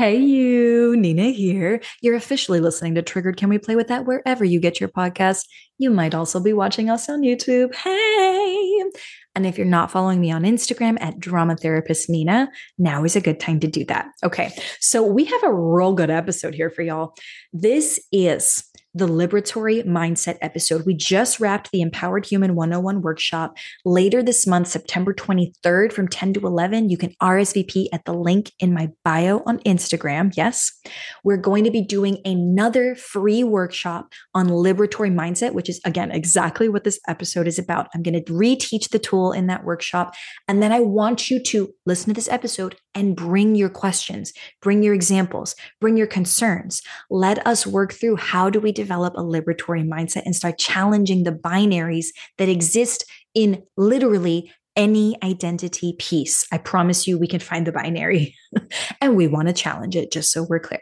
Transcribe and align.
Hey, 0.00 0.16
you, 0.16 0.96
Nina 0.96 1.24
here. 1.24 1.82
You're 2.00 2.14
officially 2.14 2.58
listening 2.58 2.94
to 2.94 3.02
Triggered. 3.02 3.36
Can 3.36 3.50
we 3.50 3.58
play 3.58 3.76
with 3.76 3.88
that 3.88 4.06
wherever 4.06 4.46
you 4.46 4.58
get 4.58 4.80
your 4.80 4.88
podcast? 4.88 5.44
You 5.76 5.90
might 5.90 6.14
also 6.14 6.40
be 6.40 6.54
watching 6.54 6.88
us 6.88 7.10
on 7.10 7.20
YouTube. 7.20 7.74
Hey. 7.74 8.82
And 9.34 9.46
if 9.46 9.58
you're 9.58 9.66
not 9.66 9.90
following 9.90 10.18
me 10.18 10.30
on 10.30 10.44
Instagram 10.44 10.96
at 11.02 11.20
Drama 11.20 11.54
Therapist 11.54 12.08
Nina, 12.08 12.50
now 12.78 13.04
is 13.04 13.14
a 13.14 13.20
good 13.20 13.40
time 13.40 13.60
to 13.60 13.66
do 13.66 13.84
that. 13.84 14.06
Okay. 14.24 14.50
So 14.80 15.02
we 15.02 15.26
have 15.26 15.44
a 15.44 15.52
real 15.52 15.92
good 15.92 16.08
episode 16.08 16.54
here 16.54 16.70
for 16.70 16.80
y'all. 16.80 17.12
This 17.52 18.00
is 18.10 18.64
the 18.94 19.06
Liberatory 19.06 19.84
Mindset 19.84 20.38
episode. 20.40 20.84
We 20.84 20.94
just 20.94 21.38
wrapped 21.38 21.70
the 21.70 21.80
Empowered 21.80 22.26
Human 22.26 22.54
101 22.54 23.02
workshop 23.02 23.56
later 23.84 24.22
this 24.22 24.46
month, 24.46 24.68
September 24.68 25.14
23rd 25.14 25.92
from 25.92 26.08
10 26.08 26.34
to 26.34 26.40
11. 26.40 26.90
You 26.90 26.96
can 26.96 27.14
RSVP 27.22 27.86
at 27.92 28.04
the 28.04 28.12
link 28.12 28.50
in 28.58 28.74
my 28.74 28.90
bio 29.04 29.42
on 29.46 29.58
Instagram. 29.60 30.32
Yes, 30.36 30.72
we're 31.22 31.36
going 31.36 31.64
to 31.64 31.70
be 31.70 31.82
doing 31.82 32.18
another 32.24 32.94
free 32.94 33.44
workshop 33.44 34.12
on 34.34 34.48
liberatory 34.48 35.12
mindset, 35.12 35.54
which 35.54 35.68
is 35.68 35.80
again 35.84 36.10
exactly 36.10 36.68
what 36.68 36.84
this 36.84 36.98
episode 37.06 37.46
is 37.46 37.58
about. 37.58 37.88
I'm 37.94 38.02
going 38.02 38.24
to 38.24 38.32
reteach 38.32 38.90
the 38.90 38.98
tool 38.98 39.32
in 39.32 39.46
that 39.46 39.64
workshop. 39.64 40.14
And 40.48 40.62
then 40.62 40.72
I 40.72 40.80
want 40.80 41.30
you 41.30 41.42
to 41.44 41.72
listen 41.86 42.08
to 42.08 42.14
this 42.14 42.28
episode 42.28 42.76
and 42.94 43.16
bring 43.16 43.54
your 43.54 43.68
questions, 43.68 44.32
bring 44.60 44.82
your 44.82 44.94
examples, 44.94 45.54
bring 45.80 45.96
your 45.96 46.06
concerns. 46.06 46.82
Let 47.10 47.46
us 47.46 47.66
work 47.66 47.92
through 47.92 48.16
how 48.16 48.50
do 48.50 48.60
we 48.60 48.72
develop 48.72 49.14
a 49.14 49.22
liberatory 49.22 49.86
mindset 49.86 50.22
and 50.24 50.34
start 50.34 50.58
challenging 50.58 51.24
the 51.24 51.32
binaries 51.32 52.08
that 52.38 52.48
exist 52.48 53.04
in 53.34 53.62
literally 53.76 54.52
any 54.76 55.16
identity 55.22 55.94
piece. 55.98 56.46
I 56.52 56.58
promise 56.58 57.06
you, 57.06 57.18
we 57.18 57.26
can 57.26 57.40
find 57.40 57.66
the 57.66 57.72
binary 57.72 58.34
and 59.00 59.16
we 59.16 59.26
want 59.26 59.48
to 59.48 59.54
challenge 59.54 59.96
it 59.96 60.12
just 60.12 60.32
so 60.32 60.44
we're 60.44 60.60
clear. 60.60 60.80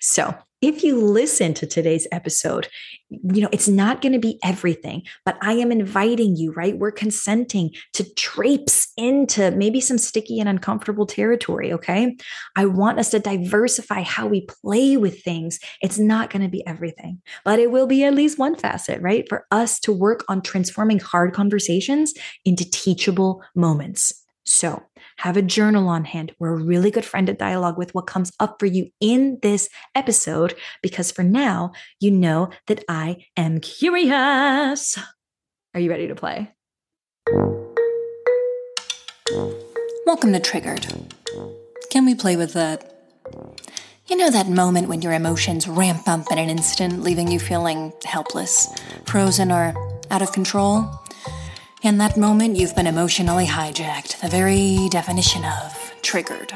So, 0.00 0.34
if 0.60 0.84
you 0.84 1.00
listen 1.00 1.54
to 1.54 1.66
today's 1.66 2.06
episode, 2.12 2.68
you 3.08 3.40
know, 3.40 3.48
it's 3.50 3.68
not 3.68 4.02
going 4.02 4.12
to 4.12 4.18
be 4.18 4.38
everything, 4.44 5.02
but 5.24 5.38
I 5.40 5.54
am 5.54 5.72
inviting 5.72 6.36
you, 6.36 6.52
right? 6.52 6.78
We're 6.78 6.92
consenting 6.92 7.70
to 7.94 8.04
traipse 8.14 8.88
into 8.96 9.50
maybe 9.52 9.80
some 9.80 9.98
sticky 9.98 10.38
and 10.38 10.48
uncomfortable 10.48 11.06
territory. 11.06 11.72
Okay. 11.72 12.16
I 12.56 12.66
want 12.66 12.98
us 12.98 13.10
to 13.10 13.18
diversify 13.18 14.02
how 14.02 14.26
we 14.26 14.46
play 14.62 14.96
with 14.96 15.22
things. 15.22 15.58
It's 15.82 15.98
not 15.98 16.30
going 16.30 16.42
to 16.42 16.48
be 16.48 16.66
everything, 16.66 17.20
but 17.44 17.58
it 17.58 17.70
will 17.70 17.86
be 17.86 18.04
at 18.04 18.14
least 18.14 18.38
one 18.38 18.56
facet, 18.56 19.00
right? 19.00 19.28
For 19.28 19.46
us 19.50 19.80
to 19.80 19.92
work 19.92 20.24
on 20.28 20.42
transforming 20.42 21.00
hard 21.00 21.32
conversations 21.32 22.12
into 22.44 22.68
teachable 22.70 23.42
moments. 23.54 24.12
So, 24.44 24.82
have 25.20 25.36
a 25.36 25.42
journal 25.42 25.86
on 25.86 26.06
hand. 26.06 26.34
We're 26.38 26.54
a 26.54 26.64
really 26.64 26.90
good 26.90 27.04
friend 27.04 27.28
at 27.28 27.38
dialogue 27.38 27.76
with 27.76 27.94
what 27.94 28.06
comes 28.06 28.32
up 28.40 28.56
for 28.58 28.64
you 28.64 28.88
in 29.00 29.38
this 29.42 29.68
episode, 29.94 30.54
because 30.82 31.12
for 31.12 31.22
now, 31.22 31.72
you 32.00 32.10
know 32.10 32.48
that 32.68 32.82
I 32.88 33.26
am 33.36 33.60
curious. 33.60 34.98
Are 35.74 35.80
you 35.80 35.90
ready 35.90 36.08
to 36.08 36.14
play? 36.14 36.50
Welcome 40.06 40.32
to 40.32 40.40
Triggered. 40.40 40.86
Can 41.90 42.06
we 42.06 42.14
play 42.14 42.36
with 42.36 42.54
that? 42.54 42.90
You 44.06 44.16
know 44.16 44.30
that 44.30 44.48
moment 44.48 44.88
when 44.88 45.02
your 45.02 45.12
emotions 45.12 45.68
ramp 45.68 46.08
up 46.08 46.32
in 46.32 46.38
an 46.38 46.48
instant, 46.48 47.02
leaving 47.02 47.30
you 47.30 47.38
feeling 47.38 47.92
helpless, 48.06 48.74
frozen, 49.04 49.52
or 49.52 49.74
out 50.10 50.22
of 50.22 50.32
control? 50.32 50.90
In 51.82 51.96
that 51.96 52.18
moment, 52.18 52.56
you've 52.56 52.76
been 52.76 52.86
emotionally 52.86 53.46
hijacked, 53.46 54.20
the 54.20 54.28
very 54.28 54.90
definition 54.90 55.42
of 55.46 55.94
triggered. 56.02 56.52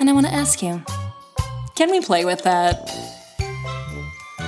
And 0.00 0.08
I 0.08 0.14
want 0.14 0.24
to 0.24 0.32
ask 0.32 0.62
you 0.62 0.82
can 1.74 1.90
we 1.90 2.00
play 2.00 2.24
with 2.24 2.42
that? 2.44 2.90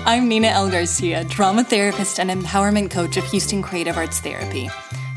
I'm 0.06 0.28
Nina 0.28 0.46
L. 0.46 0.70
Garcia, 0.70 1.24
drama 1.24 1.62
therapist 1.62 2.18
and 2.18 2.30
empowerment 2.30 2.90
coach 2.90 3.18
of 3.18 3.24
Houston 3.26 3.60
Creative 3.62 3.98
Arts 3.98 4.18
Therapy. 4.18 4.70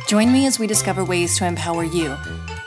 Join 0.09 0.33
me 0.33 0.45
as 0.45 0.59
we 0.59 0.67
discover 0.67 1.05
ways 1.05 1.37
to 1.37 1.45
empower 1.45 1.85
you 1.85 2.13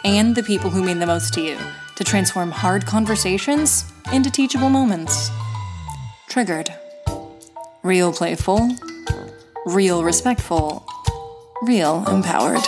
and 0.03 0.35
the 0.35 0.43
people 0.43 0.71
who 0.71 0.83
mean 0.83 0.99
the 0.99 1.07
most 1.07 1.35
to 1.35 1.43
you 1.43 1.59
to 1.97 2.05
transform 2.05 2.51
hard 2.51 2.87
conversations 2.87 3.85
into 4.15 4.31
teachable 4.31 4.71
moments. 4.71 5.31
Triggered. 6.31 6.73
Real 7.83 8.15
playful, 8.15 8.67
real 9.67 10.03
respectful, 10.03 10.87
real 11.63 12.05
empowered. 12.09 12.63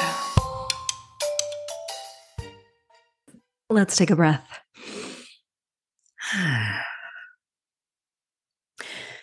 Let's 3.70 3.96
take 3.96 4.10
a 4.10 4.16
breath. 4.16 4.60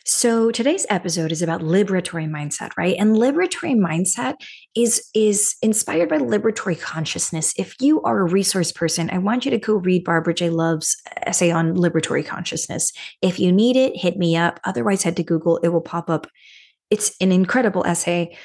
So 0.06 0.50
today's 0.50 0.88
episode 0.90 1.32
is 1.32 1.44
about 1.44 1.62
liberatory 1.62 2.28
mindset, 2.28 2.72
right? 2.76 2.96
And 2.98 3.16
liberatory 3.16 3.76
mindset 3.76 4.34
is 4.76 5.08
is 5.14 5.56
inspired 5.62 6.10
by 6.10 6.18
liberatory 6.18 6.80
consciousness. 6.82 7.54
If 7.58 7.76
you 7.80 8.02
are 8.02 8.20
a 8.20 8.30
resource 8.30 8.72
person, 8.72 9.10
I 9.12 9.20
want 9.20 9.46
you 9.46 9.52
to 9.52 9.60
go 9.60 9.76
read 9.76 10.04
Barbara 10.04 10.34
J. 10.34 10.50
Love's 10.50 10.98
essay 11.28 11.52
on 11.52 11.76
liberatory 11.76 12.26
consciousness. 12.26 12.92
If 13.22 13.40
you 13.40 13.52
need 13.52 13.76
it, 13.76 13.96
hit 13.96 14.18
me 14.18 14.36
up. 14.36 14.60
Otherwise, 14.64 15.04
head 15.04 15.16
to 15.18 15.24
Google. 15.24 15.58
It 15.58 15.70
will 15.70 15.80
pop 15.80 16.10
up. 16.10 16.26
It's 16.90 17.16
an 17.22 17.32
incredible 17.32 17.86
essay 17.86 18.36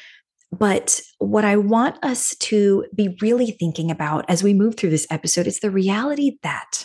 but 0.59 1.01
what 1.19 1.45
I 1.45 1.57
want 1.57 2.03
us 2.05 2.37
to 2.37 2.85
be 2.95 3.17
really 3.21 3.51
thinking 3.53 3.91
about 3.91 4.25
as 4.29 4.43
we 4.43 4.55
move 4.55 4.77
through 4.77 4.91
this 4.91 5.07
episode 5.11 5.47
is 5.47 5.61
the 5.61 5.71
reality 5.71 6.39
that 6.43 6.85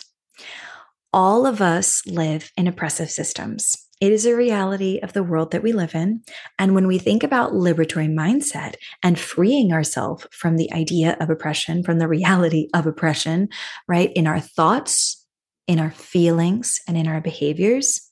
all 1.12 1.46
of 1.46 1.60
us 1.60 2.02
live 2.06 2.50
in 2.56 2.66
oppressive 2.66 3.10
systems. 3.10 3.76
It 4.00 4.12
is 4.12 4.24
a 4.24 4.34
reality 4.34 4.98
of 5.02 5.12
the 5.12 5.22
world 5.22 5.50
that 5.50 5.62
we 5.62 5.72
live 5.72 5.94
in. 5.94 6.22
And 6.58 6.74
when 6.74 6.86
we 6.86 6.98
think 6.98 7.22
about 7.22 7.52
liberatory 7.52 8.08
mindset 8.08 8.74
and 9.02 9.18
freeing 9.18 9.72
ourselves 9.72 10.26
from 10.32 10.56
the 10.56 10.72
idea 10.72 11.16
of 11.20 11.28
oppression, 11.28 11.82
from 11.82 11.98
the 11.98 12.08
reality 12.08 12.68
of 12.74 12.86
oppression, 12.86 13.48
right, 13.86 14.10
in 14.14 14.26
our 14.26 14.40
thoughts, 14.40 15.26
in 15.66 15.78
our 15.78 15.90
feelings, 15.90 16.80
and 16.88 16.96
in 16.96 17.06
our 17.06 17.20
behaviors, 17.20 18.09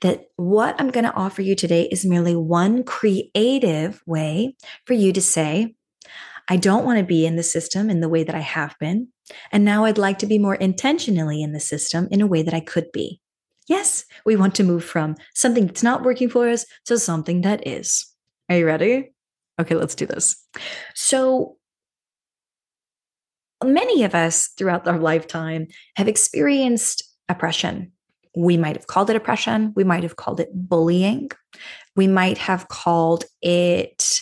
that 0.00 0.26
what 0.36 0.74
I'm 0.78 0.90
going 0.90 1.04
to 1.04 1.14
offer 1.14 1.42
you 1.42 1.54
today 1.54 1.88
is 1.90 2.04
merely 2.04 2.36
one 2.36 2.82
creative 2.84 4.02
way 4.06 4.56
for 4.84 4.94
you 4.94 5.12
to 5.12 5.20
say, 5.20 5.74
I 6.48 6.56
don't 6.56 6.84
want 6.84 6.98
to 6.98 7.04
be 7.04 7.24
in 7.24 7.36
the 7.36 7.42
system 7.42 7.88
in 7.88 8.00
the 8.00 8.08
way 8.08 8.24
that 8.24 8.34
I 8.34 8.40
have 8.40 8.76
been. 8.78 9.08
And 9.50 9.64
now 9.64 9.84
I'd 9.84 9.98
like 9.98 10.18
to 10.18 10.26
be 10.26 10.38
more 10.38 10.54
intentionally 10.54 11.42
in 11.42 11.52
the 11.52 11.60
system 11.60 12.08
in 12.10 12.20
a 12.20 12.26
way 12.26 12.42
that 12.42 12.54
I 12.54 12.60
could 12.60 12.92
be. 12.92 13.20
Yes, 13.66 14.04
we 14.26 14.36
want 14.36 14.54
to 14.56 14.64
move 14.64 14.84
from 14.84 15.16
something 15.34 15.66
that's 15.66 15.82
not 15.82 16.02
working 16.02 16.28
for 16.28 16.48
us 16.48 16.66
to 16.84 16.98
something 16.98 17.40
that 17.42 17.66
is. 17.66 18.06
Are 18.50 18.58
you 18.58 18.66
ready? 18.66 19.12
Okay, 19.58 19.74
let's 19.74 19.94
do 19.94 20.04
this. 20.04 20.36
So, 20.94 21.56
many 23.64 24.04
of 24.04 24.14
us 24.14 24.48
throughout 24.58 24.86
our 24.86 24.98
lifetime 24.98 25.68
have 25.96 26.08
experienced 26.08 27.02
oppression 27.30 27.92
we 28.36 28.56
might 28.56 28.76
have 28.76 28.86
called 28.86 29.10
it 29.10 29.16
oppression. 29.16 29.72
We 29.76 29.84
might 29.84 30.02
have 30.02 30.16
called 30.16 30.40
it 30.40 30.50
bullying. 30.52 31.30
We 31.96 32.06
might 32.06 32.38
have 32.38 32.68
called 32.68 33.24
it 33.42 34.20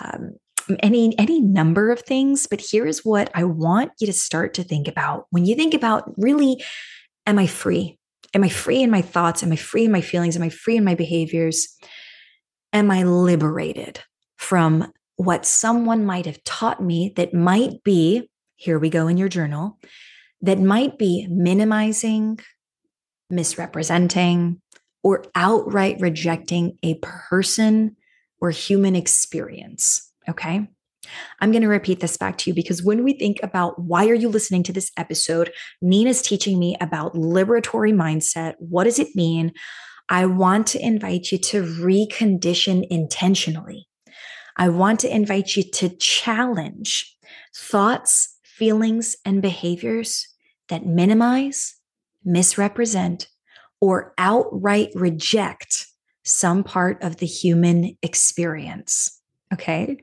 um, 0.00 0.34
any 0.80 1.18
any 1.18 1.40
number 1.40 1.90
of 1.90 2.00
things. 2.00 2.46
But 2.46 2.60
here 2.60 2.86
is 2.86 3.04
what 3.04 3.30
I 3.34 3.44
want 3.44 3.92
you 4.00 4.06
to 4.06 4.12
start 4.12 4.54
to 4.54 4.64
think 4.64 4.88
about 4.88 5.26
when 5.30 5.44
you 5.46 5.54
think 5.54 5.74
about 5.74 6.12
really, 6.16 6.62
am 7.26 7.38
I 7.38 7.46
free? 7.46 7.98
Am 8.34 8.42
I 8.42 8.48
free 8.48 8.82
in 8.82 8.90
my 8.90 9.02
thoughts? 9.02 9.42
Am 9.42 9.52
I 9.52 9.56
free 9.56 9.84
in 9.84 9.92
my 9.92 10.00
feelings? 10.00 10.36
Am 10.36 10.42
I 10.42 10.48
free 10.48 10.76
in 10.76 10.84
my 10.84 10.94
behaviors? 10.94 11.68
Am 12.72 12.90
I 12.90 13.04
liberated 13.04 14.00
from 14.36 14.92
what 15.16 15.46
someone 15.46 16.04
might 16.04 16.26
have 16.26 16.42
taught 16.42 16.82
me 16.82 17.12
that 17.16 17.32
might 17.32 17.84
be, 17.84 18.28
here 18.56 18.78
we 18.78 18.90
go 18.90 19.06
in 19.06 19.16
your 19.16 19.28
journal, 19.28 19.78
that 20.42 20.58
might 20.58 20.98
be 20.98 21.26
minimizing, 21.30 22.40
misrepresenting, 23.30 24.60
or 25.02 25.24
outright 25.34 26.00
rejecting 26.00 26.78
a 26.82 26.94
person 26.94 27.96
or 28.40 28.50
human 28.50 28.96
experience. 28.96 30.10
Okay. 30.28 30.66
I'm 31.40 31.50
going 31.52 31.62
to 31.62 31.68
repeat 31.68 32.00
this 32.00 32.16
back 32.16 32.38
to 32.38 32.50
you 32.50 32.54
because 32.54 32.82
when 32.82 33.04
we 33.04 33.12
think 33.12 33.38
about 33.42 33.78
why 33.78 34.08
are 34.08 34.14
you 34.14 34.28
listening 34.28 34.62
to 34.64 34.72
this 34.72 34.90
episode, 34.96 35.52
Nina's 35.82 36.22
teaching 36.22 36.58
me 36.58 36.76
about 36.80 37.14
liberatory 37.14 37.92
mindset. 37.92 38.54
What 38.58 38.84
does 38.84 38.98
it 38.98 39.14
mean? 39.14 39.52
I 40.08 40.26
want 40.26 40.66
to 40.68 40.84
invite 40.84 41.30
you 41.30 41.38
to 41.38 41.62
recondition 41.62 42.86
intentionally. 42.88 43.86
I 44.56 44.68
want 44.68 45.00
to 45.00 45.14
invite 45.14 45.56
you 45.56 45.62
to 45.62 45.90
challenge 45.96 47.16
thoughts, 47.56 48.36
feelings, 48.44 49.16
and 49.24 49.42
behaviors 49.42 50.28
that 50.68 50.86
minimize, 50.86 51.74
misrepresent, 52.24 53.28
or 53.80 54.14
outright 54.18 54.90
reject 54.94 55.86
some 56.24 56.64
part 56.64 57.02
of 57.02 57.18
the 57.18 57.26
human 57.26 57.96
experience. 58.02 59.20
Okay. 59.52 59.98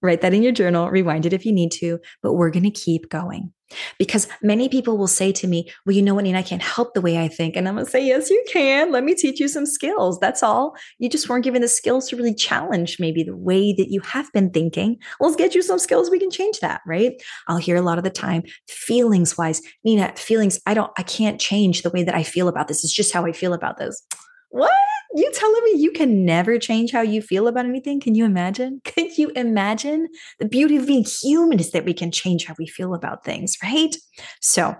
Write 0.00 0.20
that 0.20 0.34
in 0.34 0.42
your 0.42 0.52
journal, 0.52 0.90
rewind 0.90 1.26
it 1.26 1.32
if 1.32 1.46
you 1.46 1.52
need 1.52 1.72
to, 1.72 1.98
but 2.22 2.34
we're 2.34 2.50
going 2.50 2.64
to 2.64 2.70
keep 2.70 3.08
going. 3.08 3.52
Because 3.98 4.28
many 4.42 4.68
people 4.68 4.96
will 4.96 5.06
say 5.06 5.32
to 5.32 5.46
me, 5.46 5.70
Well, 5.84 5.94
you 5.94 6.02
know 6.02 6.14
what, 6.14 6.24
Nina, 6.24 6.38
I 6.38 6.42
can't 6.42 6.62
help 6.62 6.94
the 6.94 7.00
way 7.00 7.18
I 7.18 7.28
think. 7.28 7.56
And 7.56 7.68
I'm 7.68 7.74
going 7.74 7.84
to 7.86 7.90
say, 7.90 8.04
Yes, 8.04 8.30
you 8.30 8.42
can. 8.48 8.92
Let 8.92 9.04
me 9.04 9.14
teach 9.14 9.40
you 9.40 9.48
some 9.48 9.66
skills. 9.66 10.18
That's 10.20 10.42
all. 10.42 10.74
You 10.98 11.08
just 11.08 11.28
weren't 11.28 11.44
given 11.44 11.62
the 11.62 11.68
skills 11.68 12.08
to 12.08 12.16
really 12.16 12.34
challenge 12.34 12.98
maybe 12.98 13.22
the 13.22 13.36
way 13.36 13.72
that 13.72 13.90
you 13.90 14.00
have 14.00 14.30
been 14.32 14.50
thinking. 14.50 14.98
let's 15.20 15.36
get 15.36 15.54
you 15.54 15.62
some 15.62 15.78
skills. 15.78 16.10
We 16.10 16.18
can 16.18 16.30
change 16.30 16.60
that, 16.60 16.80
right? 16.86 17.12
I'll 17.48 17.56
hear 17.56 17.76
a 17.76 17.82
lot 17.82 17.98
of 17.98 18.04
the 18.04 18.10
time, 18.10 18.42
feelings 18.68 19.36
wise, 19.36 19.60
Nina, 19.84 20.12
feelings, 20.16 20.60
I 20.66 20.74
don't, 20.74 20.92
I 20.96 21.02
can't 21.02 21.40
change 21.40 21.82
the 21.82 21.90
way 21.90 22.02
that 22.04 22.14
I 22.14 22.22
feel 22.22 22.48
about 22.48 22.68
this. 22.68 22.84
It's 22.84 22.92
just 22.92 23.12
how 23.12 23.24
I 23.26 23.32
feel 23.32 23.54
about 23.54 23.78
this. 23.78 24.04
What? 24.50 24.70
You 25.16 25.30
telling 25.32 25.62
me 25.62 25.80
you 25.80 25.92
can 25.92 26.24
never 26.24 26.58
change 26.58 26.90
how 26.90 27.00
you 27.00 27.22
feel 27.22 27.46
about 27.46 27.66
anything? 27.66 28.00
Can 28.00 28.16
you 28.16 28.24
imagine? 28.24 28.80
Could 28.84 29.16
you 29.16 29.30
imagine? 29.36 30.08
The 30.40 30.48
beauty 30.48 30.76
of 30.76 30.88
being 30.88 31.04
human 31.04 31.60
is 31.60 31.70
that 31.70 31.84
we 31.84 31.94
can 31.94 32.10
change 32.10 32.46
how 32.46 32.54
we 32.58 32.66
feel 32.66 32.94
about 32.94 33.24
things, 33.24 33.56
right? 33.62 33.94
So 34.40 34.74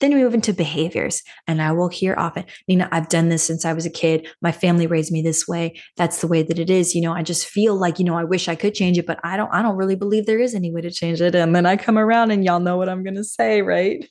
then 0.00 0.12
we 0.12 0.22
move 0.22 0.34
into 0.34 0.52
behaviors. 0.52 1.22
And 1.46 1.62
I 1.62 1.72
will 1.72 1.88
hear 1.88 2.14
often, 2.18 2.44
Nina, 2.68 2.90
I've 2.92 3.08
done 3.08 3.30
this 3.30 3.42
since 3.42 3.64
I 3.64 3.72
was 3.72 3.86
a 3.86 3.90
kid. 3.90 4.28
My 4.42 4.52
family 4.52 4.86
raised 4.86 5.10
me 5.10 5.22
this 5.22 5.48
way. 5.48 5.80
That's 5.96 6.20
the 6.20 6.28
way 6.28 6.42
that 6.42 6.58
it 6.58 6.68
is. 6.68 6.94
You 6.94 7.00
know, 7.00 7.14
I 7.14 7.22
just 7.22 7.46
feel 7.46 7.74
like, 7.74 7.98
you 7.98 8.04
know, 8.04 8.18
I 8.18 8.24
wish 8.24 8.46
I 8.46 8.56
could 8.56 8.74
change 8.74 8.98
it, 8.98 9.06
but 9.06 9.18
I 9.24 9.38
don't, 9.38 9.52
I 9.54 9.62
don't 9.62 9.76
really 9.76 9.96
believe 9.96 10.26
there 10.26 10.38
is 10.38 10.54
any 10.54 10.70
way 10.70 10.82
to 10.82 10.90
change 10.90 11.22
it. 11.22 11.34
And 11.34 11.56
then 11.56 11.64
I 11.64 11.78
come 11.78 11.96
around 11.96 12.30
and 12.30 12.44
y'all 12.44 12.60
know 12.60 12.76
what 12.76 12.90
I'm 12.90 13.04
to 13.06 13.24
say, 13.24 13.62
right? 13.62 14.06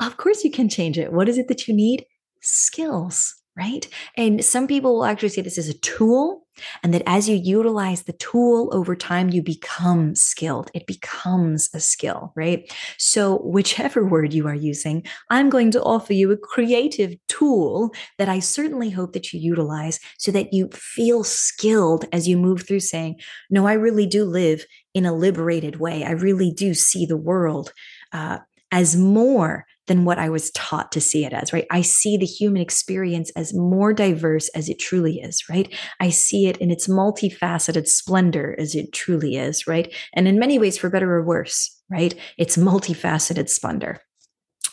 Of 0.00 0.16
course 0.16 0.42
you 0.42 0.50
can 0.50 0.68
change 0.68 0.98
it. 0.98 1.12
What 1.12 1.28
is 1.28 1.38
it 1.38 1.46
that 1.46 1.68
you 1.68 1.74
need? 1.74 2.04
Skills 2.42 3.37
right? 3.58 3.88
And 4.16 4.44
some 4.44 4.66
people 4.66 4.94
will 4.94 5.04
actually 5.04 5.30
say 5.30 5.42
this 5.42 5.58
is 5.58 5.68
a 5.68 5.78
tool, 5.78 6.44
and 6.82 6.94
that 6.94 7.02
as 7.06 7.28
you 7.28 7.36
utilize 7.36 8.02
the 8.02 8.12
tool 8.14 8.68
over 8.72 8.94
time, 8.96 9.30
you 9.30 9.42
become 9.42 10.14
skilled. 10.14 10.70
It 10.74 10.86
becomes 10.86 11.68
a 11.74 11.80
skill, 11.80 12.32
right? 12.36 12.72
So, 12.98 13.38
whichever 13.38 14.04
word 14.06 14.32
you 14.32 14.46
are 14.46 14.54
using, 14.54 15.04
I'm 15.30 15.50
going 15.50 15.70
to 15.72 15.82
offer 15.82 16.12
you 16.12 16.30
a 16.30 16.36
creative 16.36 17.14
tool 17.28 17.92
that 18.18 18.28
I 18.28 18.38
certainly 18.38 18.90
hope 18.90 19.12
that 19.12 19.32
you 19.32 19.40
utilize 19.40 19.98
so 20.18 20.30
that 20.32 20.52
you 20.52 20.68
feel 20.72 21.24
skilled 21.24 22.06
as 22.12 22.28
you 22.28 22.36
move 22.36 22.66
through 22.66 22.80
saying, 22.80 23.16
No, 23.50 23.66
I 23.66 23.72
really 23.74 24.06
do 24.06 24.24
live 24.24 24.64
in 24.94 25.04
a 25.04 25.14
liberated 25.14 25.76
way. 25.76 26.04
I 26.04 26.12
really 26.12 26.52
do 26.52 26.74
see 26.74 27.06
the 27.06 27.16
world. 27.16 27.72
Uh, 28.12 28.38
as 28.70 28.96
more 28.96 29.64
than 29.88 30.04
what 30.04 30.18
I 30.18 30.28
was 30.28 30.50
taught 30.52 30.92
to 30.92 31.00
see 31.00 31.24
it 31.24 31.32
as, 31.32 31.52
right? 31.52 31.66
I 31.70 31.82
see 31.82 32.16
the 32.16 32.26
human 32.26 32.62
experience 32.62 33.30
as 33.34 33.52
more 33.52 33.92
diverse 33.92 34.48
as 34.50 34.68
it 34.68 34.78
truly 34.78 35.16
is, 35.18 35.42
right? 35.50 35.74
I 36.00 36.10
see 36.10 36.46
it 36.46 36.56
in 36.58 36.70
its 36.70 36.86
multifaceted 36.86 37.88
splendor 37.88 38.54
as 38.58 38.74
it 38.74 38.92
truly 38.92 39.36
is, 39.36 39.66
right? 39.66 39.92
And 40.14 40.28
in 40.28 40.38
many 40.38 40.58
ways, 40.58 40.78
for 40.78 40.88
better 40.88 41.12
or 41.12 41.24
worse, 41.24 41.76
right? 41.90 42.14
It's 42.36 42.56
multifaceted 42.56 43.48
splendor. 43.48 44.00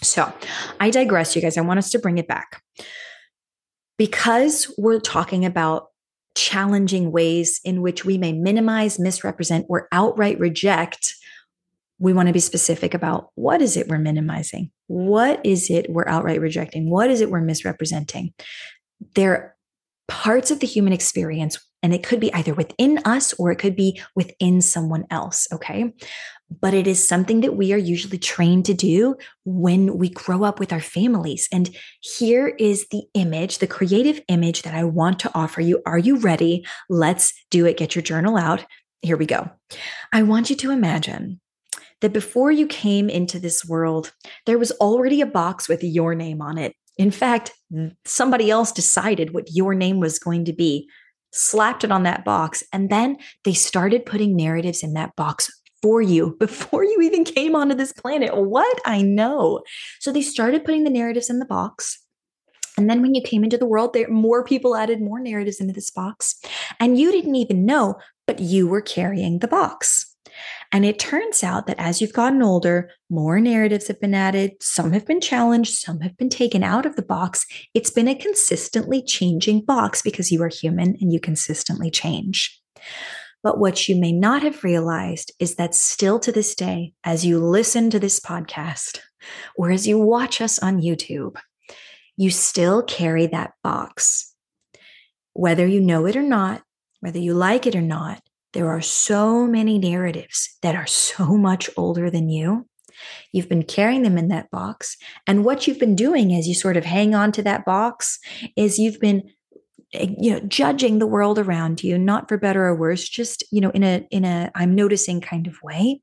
So 0.03 0.31
I 0.79 0.91
digress, 0.91 1.35
you 1.35 1.41
guys. 1.41 1.57
I 1.57 1.61
want 1.61 1.79
us 1.79 1.89
to 1.91 1.99
bring 1.99 2.17
it 2.17 2.27
back. 2.27 2.61
Because 3.97 4.71
we're 4.77 4.99
talking 4.99 5.45
about 5.45 5.87
challenging 6.35 7.11
ways 7.11 7.61
in 7.63 7.81
which 7.81 8.03
we 8.03 8.17
may 8.17 8.33
minimize, 8.33 8.99
misrepresent, 8.99 9.65
or 9.69 9.87
outright 9.91 10.37
reject 10.37 11.15
we 11.99 12.13
want 12.13 12.27
to 12.27 12.33
be 12.33 12.39
specific 12.39 12.93
about 12.93 13.29
what 13.35 13.61
is 13.61 13.77
it 13.77 13.87
we're 13.87 13.97
minimizing? 13.97 14.71
What 14.87 15.45
is 15.45 15.69
it 15.69 15.89
we're 15.89 16.07
outright 16.07 16.41
rejecting? 16.41 16.89
What 16.89 17.09
is 17.09 17.21
it 17.21 17.29
we're 17.29 17.41
misrepresenting? 17.41 18.33
There 19.15 19.31
are 19.31 19.55
parts 20.07 20.51
of 20.51 20.59
the 20.59 20.67
human 20.67 20.93
experience, 20.93 21.59
and 21.81 21.93
it 21.93 22.03
could 22.03 22.19
be 22.19 22.33
either 22.33 22.53
within 22.53 22.99
us 23.05 23.33
or 23.33 23.51
it 23.51 23.57
could 23.57 23.75
be 23.75 24.01
within 24.15 24.61
someone 24.61 25.05
else. 25.09 25.47
Okay. 25.51 25.93
But 26.61 26.75
it 26.75 26.85
is 26.85 27.05
something 27.05 27.41
that 27.41 27.55
we 27.55 27.73
are 27.73 27.77
usually 27.77 28.19
trained 28.19 28.65
to 28.65 28.75
do 28.75 29.15
when 29.45 29.97
we 29.97 30.09
grow 30.09 30.43
up 30.43 30.59
with 30.59 30.71
our 30.71 30.79
families. 30.79 31.49
And 31.51 31.75
here 32.01 32.49
is 32.59 32.87
the 32.89 33.03
image, 33.15 33.57
the 33.57 33.67
creative 33.67 34.21
image 34.27 34.61
that 34.61 34.75
I 34.75 34.83
want 34.83 35.19
to 35.21 35.31
offer 35.33 35.61
you. 35.61 35.81
Are 35.87 35.97
you 35.97 36.17
ready? 36.17 36.65
Let's 36.87 37.33
do 37.49 37.65
it. 37.65 37.77
Get 37.77 37.95
your 37.95 38.03
journal 38.03 38.37
out. 38.37 38.63
Here 39.01 39.17
we 39.17 39.25
go. 39.25 39.49
I 40.13 40.21
want 40.21 40.51
you 40.51 40.55
to 40.57 40.71
imagine 40.71 41.39
that 42.01 42.13
before 42.13 42.51
you 42.51 42.67
came 42.67 43.09
into 43.09 43.39
this 43.39 43.65
world, 43.65 44.13
there 44.45 44.57
was 44.57 44.71
already 44.73 45.21
a 45.21 45.25
box 45.25 45.67
with 45.69 45.83
your 45.83 46.15
name 46.15 46.41
on 46.41 46.57
it. 46.57 46.75
In 46.97 47.11
fact, 47.11 47.51
somebody 48.05 48.49
else 48.49 48.71
decided 48.71 49.33
what 49.33 49.51
your 49.51 49.73
name 49.73 49.99
was 49.99 50.19
going 50.19 50.45
to 50.45 50.53
be, 50.53 50.89
slapped 51.31 51.83
it 51.83 51.91
on 51.91 52.03
that 52.03 52.23
box, 52.23 52.63
and 52.71 52.89
then 52.89 53.17
they 53.43 53.53
started 53.53 54.05
putting 54.05 54.35
narratives 54.35 54.83
in 54.83 54.93
that 54.93 55.15
box 55.15 55.49
for 55.81 56.01
you 56.01 56.35
before 56.39 56.83
you 56.83 57.01
even 57.01 57.23
came 57.23 57.55
onto 57.55 57.75
this 57.75 57.93
planet. 57.93 58.35
What? 58.35 58.79
I 58.85 59.01
know. 59.01 59.61
So 59.99 60.11
they 60.11 60.21
started 60.21 60.65
putting 60.65 60.83
the 60.83 60.89
narratives 60.89 61.29
in 61.29 61.39
the 61.39 61.45
box. 61.45 62.01
And 62.77 62.89
then 62.89 63.01
when 63.01 63.15
you 63.15 63.21
came 63.21 63.43
into 63.43 63.57
the 63.57 63.65
world, 63.65 63.93
there 63.93 64.09
more 64.09 64.43
people 64.43 64.75
added 64.75 65.01
more 65.01 65.19
narratives 65.19 65.61
into 65.61 65.73
this 65.73 65.89
box. 65.89 66.39
And 66.79 66.97
you 66.97 67.11
didn't 67.11 67.35
even 67.35 67.65
know, 67.65 67.95
but 68.27 68.39
you 68.39 68.67
were 68.67 68.81
carrying 68.81 69.39
the 69.39 69.47
box. 69.47 70.14
And 70.71 70.85
it 70.85 70.99
turns 70.99 71.43
out 71.43 71.67
that 71.67 71.79
as 71.79 72.01
you've 72.01 72.13
gotten 72.13 72.41
older, 72.41 72.89
more 73.09 73.39
narratives 73.39 73.87
have 73.87 73.99
been 73.99 74.13
added, 74.13 74.51
some 74.61 74.91
have 74.91 75.05
been 75.05 75.21
challenged, 75.21 75.73
some 75.73 76.01
have 76.01 76.17
been 76.17 76.29
taken 76.29 76.63
out 76.63 76.85
of 76.85 76.95
the 76.95 77.01
box. 77.01 77.45
It's 77.73 77.89
been 77.89 78.07
a 78.07 78.15
consistently 78.15 79.01
changing 79.01 79.61
box 79.61 80.01
because 80.01 80.31
you 80.31 80.41
are 80.43 80.49
human 80.49 80.97
and 80.99 81.13
you 81.13 81.19
consistently 81.19 81.91
change. 81.91 82.61
But 83.43 83.59
what 83.59 83.87
you 83.87 83.95
may 83.95 84.11
not 84.11 84.41
have 84.41 84.63
realized 84.63 85.31
is 85.39 85.55
that 85.55 85.75
still 85.75 86.19
to 86.21 86.31
this 86.31 86.55
day, 86.55 86.93
as 87.03 87.23
you 87.25 87.39
listen 87.39 87.91
to 87.91 87.99
this 87.99 88.19
podcast 88.19 88.99
or 89.55 89.69
as 89.69 89.87
you 89.87 89.99
watch 89.99 90.41
us 90.41 90.57
on 90.57 90.81
YouTube, 90.81 91.37
you 92.17 92.31
still 92.31 92.81
carry 92.81 93.27
that 93.27 93.53
box. 93.63 94.33
Whether 95.33 95.67
you 95.67 95.79
know 95.79 96.07
it 96.07 96.15
or 96.15 96.23
not, 96.23 96.63
whether 97.01 97.19
you 97.19 97.33
like 97.33 97.67
it 97.67 97.75
or 97.75 97.81
not, 97.81 98.21
there 98.55 98.69
are 98.69 98.81
so 98.81 99.45
many 99.45 99.77
narratives 99.77 100.57
that 100.61 100.75
are 100.75 100.87
so 100.87 101.37
much 101.37 101.69
older 101.77 102.09
than 102.09 102.29
you. 102.29 102.65
You've 103.33 103.49
been 103.49 103.63
carrying 103.63 104.03
them 104.03 104.17
in 104.17 104.29
that 104.29 104.49
box. 104.49 104.95
And 105.27 105.43
what 105.43 105.67
you've 105.67 105.79
been 105.79 105.95
doing 105.95 106.33
as 106.33 106.47
you 106.47 106.55
sort 106.55 106.77
of 106.77 106.85
hang 106.85 107.13
on 107.13 107.33
to 107.33 107.43
that 107.43 107.65
box 107.65 108.17
is 108.55 108.79
you've 108.79 109.01
been 109.01 109.29
eh, 109.93 110.07
you 110.17 110.31
know 110.31 110.39
judging 110.39 110.99
the 110.99 111.05
world 111.05 111.37
around 111.37 111.83
you 111.83 111.97
not 111.97 112.29
for 112.29 112.37
better 112.37 112.65
or 112.65 112.75
worse 112.75 113.07
just 113.07 113.43
you 113.51 113.59
know 113.59 113.71
in 113.71 113.83
a 113.83 114.07
in 114.09 114.23
a 114.23 114.49
i'm 114.55 114.73
noticing 114.73 115.19
kind 115.19 115.45
of 115.45 115.61
way 115.61 116.01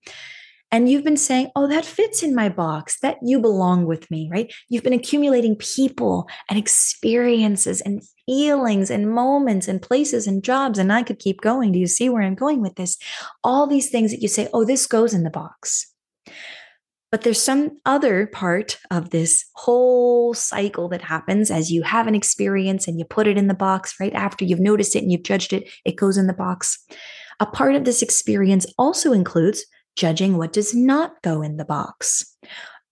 and 0.72 0.88
you've 0.88 1.04
been 1.04 1.18
saying, 1.18 1.50
oh, 1.54 1.68
that 1.68 1.84
fits 1.84 2.22
in 2.22 2.34
my 2.34 2.48
box, 2.48 2.98
that 3.00 3.18
you 3.22 3.38
belong 3.38 3.84
with 3.84 4.10
me, 4.10 4.30
right? 4.32 4.50
You've 4.70 4.82
been 4.82 4.94
accumulating 4.94 5.54
people 5.54 6.26
and 6.48 6.58
experiences 6.58 7.82
and 7.82 8.00
feelings 8.26 8.90
and 8.90 9.10
moments 9.10 9.68
and 9.68 9.82
places 9.82 10.26
and 10.26 10.42
jobs. 10.42 10.78
And 10.78 10.92
I 10.92 11.02
could 11.02 11.18
keep 11.18 11.40
going. 11.40 11.72
Do 11.72 11.78
you 11.78 11.86
see 11.86 12.08
where 12.08 12.22
I'm 12.22 12.34
going 12.34 12.60
with 12.60 12.76
this? 12.76 12.98
All 13.42 13.66
these 13.66 13.90
things 13.90 14.10
that 14.10 14.22
you 14.22 14.28
say, 14.28 14.48
oh, 14.52 14.64
this 14.64 14.86
goes 14.86 15.14
in 15.14 15.24
the 15.24 15.30
box. 15.30 15.92
But 17.10 17.22
there's 17.22 17.42
some 17.42 17.78
other 17.84 18.26
part 18.26 18.78
of 18.90 19.10
this 19.10 19.44
whole 19.52 20.32
cycle 20.32 20.88
that 20.88 21.02
happens 21.02 21.50
as 21.50 21.70
you 21.70 21.82
have 21.82 22.06
an 22.06 22.14
experience 22.14 22.88
and 22.88 22.98
you 22.98 23.04
put 23.04 23.26
it 23.26 23.36
in 23.36 23.48
the 23.48 23.54
box 23.54 24.00
right 24.00 24.14
after 24.14 24.46
you've 24.46 24.60
noticed 24.60 24.96
it 24.96 25.02
and 25.02 25.12
you've 25.12 25.22
judged 25.22 25.52
it, 25.52 25.68
it 25.84 25.96
goes 25.96 26.16
in 26.16 26.26
the 26.26 26.32
box. 26.32 26.82
A 27.38 27.44
part 27.44 27.74
of 27.74 27.84
this 27.84 28.00
experience 28.00 28.64
also 28.78 29.12
includes 29.12 29.66
judging 29.94 30.38
what 30.38 30.54
does 30.54 30.74
not 30.74 31.20
go 31.22 31.42
in 31.42 31.58
the 31.58 31.66
box. 31.66 32.34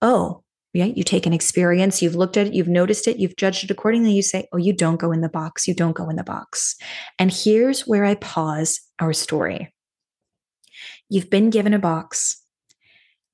Oh, 0.02 0.42
yeah, 0.72 0.84
you 0.84 1.02
take 1.02 1.26
an 1.26 1.32
experience, 1.32 2.00
you've 2.00 2.14
looked 2.14 2.36
at 2.36 2.48
it, 2.48 2.54
you've 2.54 2.68
noticed 2.68 3.08
it, 3.08 3.18
you've 3.18 3.36
judged 3.36 3.64
it 3.64 3.70
accordingly. 3.70 4.12
You 4.12 4.22
say, 4.22 4.46
Oh, 4.52 4.56
you 4.56 4.72
don't 4.72 5.00
go 5.00 5.10
in 5.10 5.20
the 5.20 5.28
box. 5.28 5.66
You 5.66 5.74
don't 5.74 5.96
go 5.96 6.08
in 6.08 6.16
the 6.16 6.24
box. 6.24 6.76
And 7.18 7.32
here's 7.32 7.86
where 7.86 8.04
I 8.04 8.14
pause 8.14 8.80
our 9.00 9.12
story. 9.12 9.72
You've 11.08 11.30
been 11.30 11.50
given 11.50 11.74
a 11.74 11.78
box. 11.78 12.40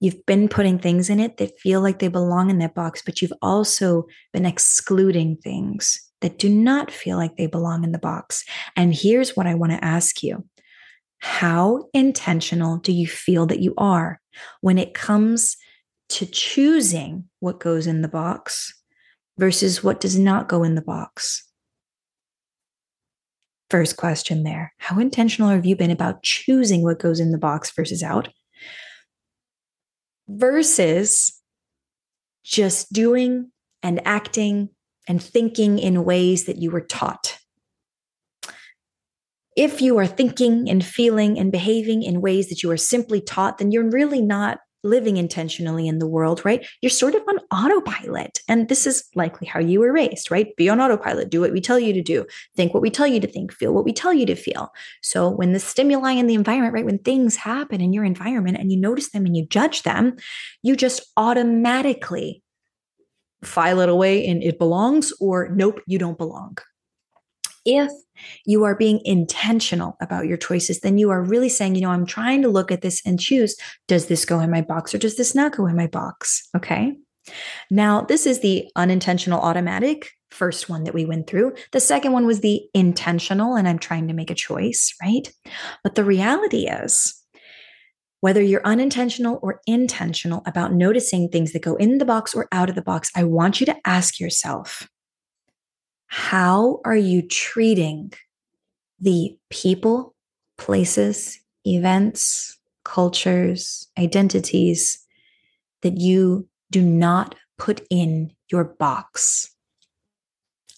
You've 0.01 0.25
been 0.27 0.49
putting 0.49 0.79
things 0.79 1.11
in 1.11 1.21
it 1.21 1.37
that 1.39 1.59
feel 1.59 1.81
like 1.81 1.99
they 1.99 2.09
belong 2.09 2.51
in 2.51 2.59
that 2.59 2.75
box, 2.75 3.03
but 3.05 3.21
you've 3.21 3.33
also 3.41 4.07
been 4.33 4.47
excluding 4.47 5.37
things 5.37 6.01
that 6.21 6.39
do 6.39 6.49
not 6.49 6.91
feel 6.91 7.17
like 7.17 7.37
they 7.37 7.47
belong 7.47 7.85
in 7.85 7.93
the 7.93 7.99
box. 7.99 8.45
And 8.77 8.95
here's 8.95 9.37
what 9.37 9.47
I 9.47 9.55
want 9.55 9.73
to 9.73 9.85
ask 9.85 10.23
you 10.23 10.45
how 11.19 11.89
intentional 11.95 12.77
do 12.77 12.93
you 12.93 13.07
feel 13.07 13.47
that 13.47 13.61
you 13.61 13.75
are 13.79 14.21
when 14.61 14.79
it 14.79 14.93
comes 14.93 15.57
to 16.09 16.27
choosing 16.27 17.25
what 17.41 17.61
goes 17.61 17.87
in 17.87 18.03
the 18.03 18.09
box 18.09 18.73
versus 19.39 19.83
what 19.83 20.01
does 20.01 20.19
not 20.19 20.49
go 20.49 20.63
in 20.63 20.75
the 20.75 20.83
box? 20.83 21.45
First 23.71 23.97
question 23.97 24.45
there. 24.45 24.73
How 24.79 24.99
intentional 25.01 25.51
have 25.51 25.67
you 25.67 25.77
been 25.77 25.91
about 25.91 26.23
choosing 26.23 26.83
what 26.83 27.01
goes 27.01 27.19
in 27.19 27.33
the 27.33 27.39
box 27.39 27.73
versus 27.75 28.03
out? 28.03 28.29
Versus 30.29 31.41
just 32.45 32.93
doing 32.93 33.51
and 33.83 34.01
acting 34.07 34.71
and 35.09 35.23
thinking 35.23 35.79
in 35.79 36.05
ways 36.05 36.45
that 36.45 36.59
you 36.59 36.71
were 36.71 36.81
taught 36.81 37.39
if 39.57 39.81
you 39.81 39.97
are 39.97 40.07
thinking 40.07 40.69
and 40.69 40.85
feeling 40.85 41.39
and 41.39 41.51
behaving 41.51 42.03
in 42.03 42.21
ways 42.21 42.51
that 42.51 42.63
you 42.63 42.71
are 42.71 42.77
simply 42.77 43.23
taught, 43.23 43.57
then 43.59 43.73
you're 43.73 43.91
really 43.91 44.21
not 44.21 44.59
living 44.87 45.17
intentionally 45.17 45.87
in 45.87 45.99
the 45.99 46.07
world, 46.07 46.45
right? 46.45 46.67
You're 46.81 46.91
sort 46.91 47.15
of 47.15 47.23
on 47.29 47.39
autopilot. 47.51 48.41
And 48.49 48.69
this 48.69 48.87
is 48.87 49.05
likely 49.15 49.47
how 49.47 49.61
you 49.61 49.81
were 49.81 49.93
raised, 49.93 50.31
right? 50.31 50.55
Be 50.57 50.69
on 50.69 50.81
autopilot, 50.81 51.31
do 51.31 51.41
what 51.41 51.53
we 51.53 51.61
tell 51.61 51.79
you 51.79 51.93
to 51.93 52.03
do, 52.03 52.25
think 52.57 52.73
what 52.73 52.83
we 52.83 52.91
tell 52.91 53.07
you 53.07 53.21
to 53.21 53.27
think, 53.27 53.53
feel 53.53 53.75
what 53.75 53.85
we 53.85 53.93
tell 53.93 54.13
you 54.13 54.27
to 54.27 54.35
feel. 54.35 54.73
So 55.03 55.29
when 55.29 55.53
the 55.53 55.61
stimuli 55.61 56.13
in 56.13 56.27
the 56.27 56.35
environment, 56.35 56.75
right, 56.75 56.85
when 56.85 56.99
things 56.99 57.37
happen 57.37 57.81
in 57.81 57.93
your 57.93 58.05
environment 58.05 58.57
and 58.59 58.73
you 58.73 58.79
notice 58.79 59.11
them 59.11 59.27
and 59.27 59.37
you 59.37 59.47
judge 59.47 59.83
them, 59.83 60.17
you 60.63 60.77
just 60.77 61.03
automatically 61.17 62.43
file 63.43 63.81
it 63.81 63.89
away 63.89 64.27
and 64.27 64.43
it 64.43 64.59
belongs, 64.59 65.13
or 65.21 65.49
nope, 65.55 65.81
you 65.87 65.99
don't 65.99 66.19
belong. 66.19 66.57
If 67.67 67.91
you 68.47 68.65
are 68.65 68.75
being 68.75 69.01
intentional 69.05 69.99
about 70.01 70.27
your 70.27 70.39
choices, 70.39 70.81
then 70.81 70.97
you 70.97 71.11
are 71.11 71.23
really 71.23 71.51
saying, 71.51 71.75
you 71.75 71.83
know, 71.83 71.91
I'm 71.91 72.07
trying 72.07 72.41
to 72.43 72.49
look 72.49 72.73
at 72.73 72.81
this 72.81 73.03
and 73.05 73.21
choose 73.21 73.57
does 73.89 74.07
this 74.07 74.25
go 74.25 74.41
in 74.41 74.51
my 74.51 74.63
box 74.63 74.95
or 74.95 74.99
does 74.99 75.17
this 75.17 75.35
not 75.35 75.55
go 75.55 75.67
in 75.67 75.77
my 75.77 75.87
box? 75.87 76.49
Okay. 76.57 76.95
Now, 77.71 78.03
this 78.03 78.25
is 78.25 78.41
the 78.41 78.71
unintentional 78.77 79.41
automatic 79.41 80.11
first 80.31 80.69
one 80.69 80.85
that 80.85 80.95
we 80.95 81.05
went 81.05 81.27
through. 81.27 81.55
The 81.73 81.81
second 81.81 82.13
one 82.13 82.27
was 82.27 82.41
the 82.41 82.63
intentional, 82.75 83.57
and 83.57 83.69
I'm 83.69 83.79
trying 83.79 84.09
to 84.09 84.15
make 84.15 84.31
a 84.31 84.35
choice, 84.35 84.95
right? 85.03 85.33
But 85.83 85.95
the 85.95 86.05
reality 86.05 86.69
is, 86.69 87.15
whether 88.21 88.43
you're 88.43 88.65
unintentional 88.65 89.39
or 89.43 89.61
intentional 89.67 90.43
about 90.47 90.73
noticing 90.73 91.29
things 91.29 91.53
that 91.53 91.63
go 91.63 91.77
in 91.77 91.99
the 91.99 92.05
box 92.05 92.35
or 92.35 92.49
out 92.53 92.69
of 92.69 92.75
the 92.75 92.83
box, 92.83 93.11
I 93.15 93.25
want 93.25 93.61
you 93.61 93.67
to 93.67 93.77
ask 93.85 94.19
yourself 94.19 94.89
how 96.07 96.81
are 96.85 96.97
you 96.97 97.23
treating 97.23 98.13
the 99.01 99.37
people, 99.51 100.15
places, 100.59 101.39
events, 101.67 102.59
cultures, 102.85 103.89
identities 103.99 105.05
that 105.83 105.99
you 105.99 106.49
do 106.71 106.83
not 106.83 107.35
put 107.59 107.87
in 107.91 108.33
your 108.51 108.65
box? 108.65 109.51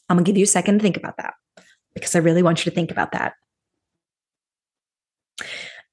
I'm 0.09 0.17
going 0.17 0.25
to 0.25 0.29
give 0.29 0.39
you 0.39 0.45
a 0.45 0.47
second 0.47 0.79
to 0.79 0.83
think 0.83 0.97
about 0.97 1.19
that 1.19 1.35
because 1.95 2.17
I 2.17 2.21
really 2.21 2.43
want 2.43 2.65
you 2.65 2.71
to 2.71 2.75
think 2.75 2.91
about 2.91 3.13
that 3.13 3.35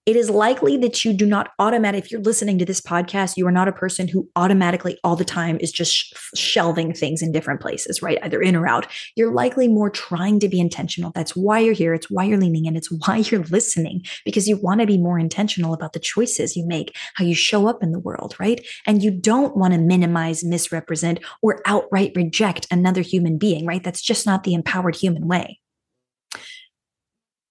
it 0.05 0.15
is 0.15 0.29
likely 0.29 0.77
that 0.77 1.03
you 1.03 1.13
do 1.13 1.25
not 1.25 1.51
automatically, 1.57 2.05
if 2.05 2.11
you're 2.11 2.21
listening 2.21 2.59
to 2.59 2.65
this 2.65 2.79
podcast, 2.79 3.37
you 3.37 3.47
are 3.47 3.51
not 3.51 3.67
a 3.67 3.73
person 3.73 4.07
who 4.07 4.29
automatically 4.35 4.99
all 5.03 5.15
the 5.15 5.25
time 5.25 5.57
is 5.59 5.71
just 5.71 5.93
sh- 5.93 6.13
shelving 6.35 6.93
things 6.93 7.23
in 7.23 7.31
different 7.31 7.59
places, 7.59 8.03
right? 8.03 8.19
Either 8.21 8.41
in 8.41 8.55
or 8.55 8.67
out. 8.67 8.85
You're 9.15 9.33
likely 9.33 9.67
more 9.67 9.89
trying 9.89 10.39
to 10.41 10.47
be 10.47 10.59
intentional. 10.59 11.11
That's 11.15 11.35
why 11.35 11.59
you're 11.59 11.73
here. 11.73 11.93
It's 11.95 12.11
why 12.11 12.25
you're 12.25 12.37
leaning 12.37 12.65
in. 12.65 12.75
It's 12.75 12.91
why 12.91 13.17
you're 13.17 13.43
listening 13.45 14.03
because 14.23 14.47
you 14.47 14.57
want 14.57 14.81
to 14.81 14.87
be 14.87 14.99
more 14.99 15.17
intentional 15.17 15.73
about 15.73 15.93
the 15.93 15.99
choices 15.99 16.55
you 16.55 16.67
make, 16.67 16.95
how 17.15 17.25
you 17.25 17.35
show 17.35 17.67
up 17.67 17.81
in 17.81 17.91
the 17.91 17.99
world, 17.99 18.35
right? 18.39 18.63
And 18.85 19.01
you 19.01 19.09
don't 19.09 19.57
want 19.57 19.73
to 19.73 19.79
minimize, 19.79 20.43
misrepresent, 20.43 21.19
or 21.41 21.61
outright 21.65 22.11
reject 22.15 22.67
another 22.69 23.01
human 23.01 23.39
being, 23.39 23.65
right? 23.65 23.83
That's 23.83 24.01
just 24.01 24.25
not 24.27 24.43
the 24.43 24.53
empowered 24.53 24.95
human 24.95 25.27
way. 25.27 25.59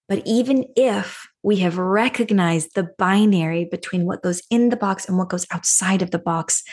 But 0.07 0.21
even 0.25 0.65
if 0.75 1.27
we 1.45 1.57
have 1.57 1.77
recognized 1.77 2.73
the 2.73 2.89
binary 2.97 3.65
between 3.65 4.07
what 4.07 4.23
goes 4.23 4.41
in 4.49 4.69
the 4.69 4.75
box 4.75 5.07
and 5.07 5.15
what 5.15 5.29
goes 5.29 5.45
outside 5.51 6.01
of 6.01 6.09
the 6.09 6.17
box, 6.17 6.63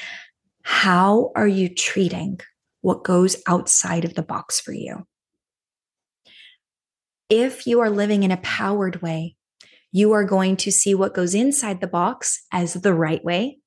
how 0.62 1.30
are 1.36 1.46
you 1.46 1.68
treating 1.68 2.40
what 2.80 3.04
goes 3.04 3.36
outside 3.46 4.06
of 4.06 4.14
the 4.14 4.22
box 4.22 4.60
for 4.60 4.72
you? 4.72 5.06
If 7.28 7.66
you 7.66 7.80
are 7.80 7.90
living 7.90 8.22
in 8.22 8.30
a 8.30 8.38
powered 8.38 9.02
way, 9.02 9.36
you 9.92 10.12
are 10.12 10.24
going 10.24 10.56
to 10.56 10.72
see 10.72 10.94
what 10.94 11.12
goes 11.12 11.34
inside 11.34 11.82
the 11.82 11.86
box 11.86 12.42
as 12.50 12.72
the 12.72 12.94
right 12.94 13.22
way. 13.22 13.58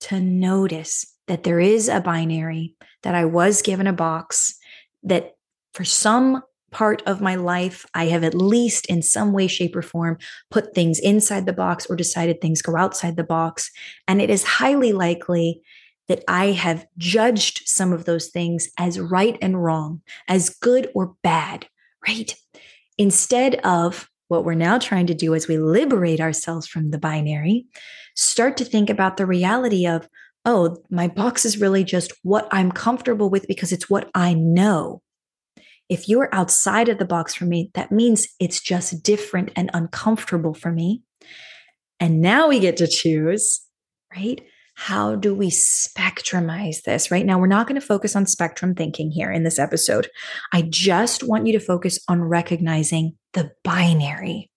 to 0.00 0.20
notice 0.20 1.06
that 1.28 1.44
there 1.44 1.60
is 1.60 1.88
a 1.88 2.00
binary, 2.00 2.74
that 3.02 3.14
I 3.14 3.24
was 3.24 3.62
given 3.62 3.86
a 3.86 3.92
box, 3.92 4.58
that 5.04 5.34
for 5.74 5.84
some 5.84 6.42
part 6.70 7.02
of 7.06 7.20
my 7.20 7.34
life, 7.34 7.84
I 7.94 8.06
have 8.06 8.24
at 8.24 8.34
least 8.34 8.86
in 8.86 9.02
some 9.02 9.32
way, 9.32 9.46
shape, 9.46 9.76
or 9.76 9.82
form 9.82 10.18
put 10.50 10.74
things 10.74 10.98
inside 10.98 11.46
the 11.46 11.52
box 11.52 11.86
or 11.86 11.96
decided 11.96 12.40
things 12.40 12.62
go 12.62 12.76
outside 12.76 13.16
the 13.16 13.24
box. 13.24 13.70
And 14.06 14.20
it 14.20 14.30
is 14.30 14.44
highly 14.44 14.92
likely 14.92 15.62
that 16.08 16.24
I 16.26 16.46
have 16.46 16.86
judged 16.98 17.62
some 17.66 17.92
of 17.92 18.04
those 18.04 18.28
things 18.28 18.68
as 18.78 18.98
right 18.98 19.38
and 19.40 19.62
wrong, 19.62 20.02
as 20.26 20.50
good 20.50 20.90
or 20.94 21.14
bad, 21.22 21.66
right? 22.06 22.34
Instead 22.98 23.56
of 23.64 24.08
what 24.26 24.44
we're 24.44 24.54
now 24.54 24.78
trying 24.78 25.06
to 25.06 25.14
do 25.14 25.34
as 25.34 25.48
we 25.48 25.58
liberate 25.58 26.20
ourselves 26.20 26.66
from 26.66 26.90
the 26.90 26.98
binary, 26.98 27.66
start 28.16 28.56
to 28.56 28.64
think 28.64 28.90
about 28.90 29.16
the 29.16 29.26
reality 29.26 29.86
of, 29.86 30.08
oh, 30.44 30.76
my 30.90 31.08
box 31.08 31.44
is 31.44 31.60
really 31.60 31.84
just 31.84 32.12
what 32.22 32.48
I'm 32.50 32.72
comfortable 32.72 33.30
with 33.30 33.46
because 33.46 33.72
it's 33.72 33.90
what 33.90 34.10
I 34.14 34.34
know. 34.34 35.02
If 35.90 36.08
you're 36.08 36.32
outside 36.32 36.88
of 36.88 36.98
the 36.98 37.04
box 37.04 37.34
for 37.34 37.44
me, 37.44 37.70
that 37.74 37.90
means 37.90 38.26
it's 38.38 38.60
just 38.60 39.02
different 39.02 39.50
and 39.56 39.70
uncomfortable 39.74 40.54
for 40.54 40.70
me. 40.70 41.02
And 41.98 42.22
now 42.22 42.48
we 42.48 42.60
get 42.60 42.76
to 42.78 42.86
choose, 42.86 43.60
right? 44.16 44.40
How 44.76 45.16
do 45.16 45.34
we 45.34 45.50
spectrumize 45.50 46.84
this? 46.84 47.10
Right 47.10 47.26
now, 47.26 47.38
we're 47.38 47.48
not 47.48 47.66
going 47.66 47.78
to 47.78 47.86
focus 47.86 48.16
on 48.16 48.24
spectrum 48.24 48.74
thinking 48.74 49.10
here 49.10 49.30
in 49.30 49.42
this 49.42 49.58
episode. 49.58 50.08
I 50.52 50.62
just 50.62 51.24
want 51.24 51.46
you 51.46 51.52
to 51.52 51.60
focus 51.60 51.98
on 52.08 52.22
recognizing 52.22 53.16
the 53.34 53.50
binary 53.64 54.48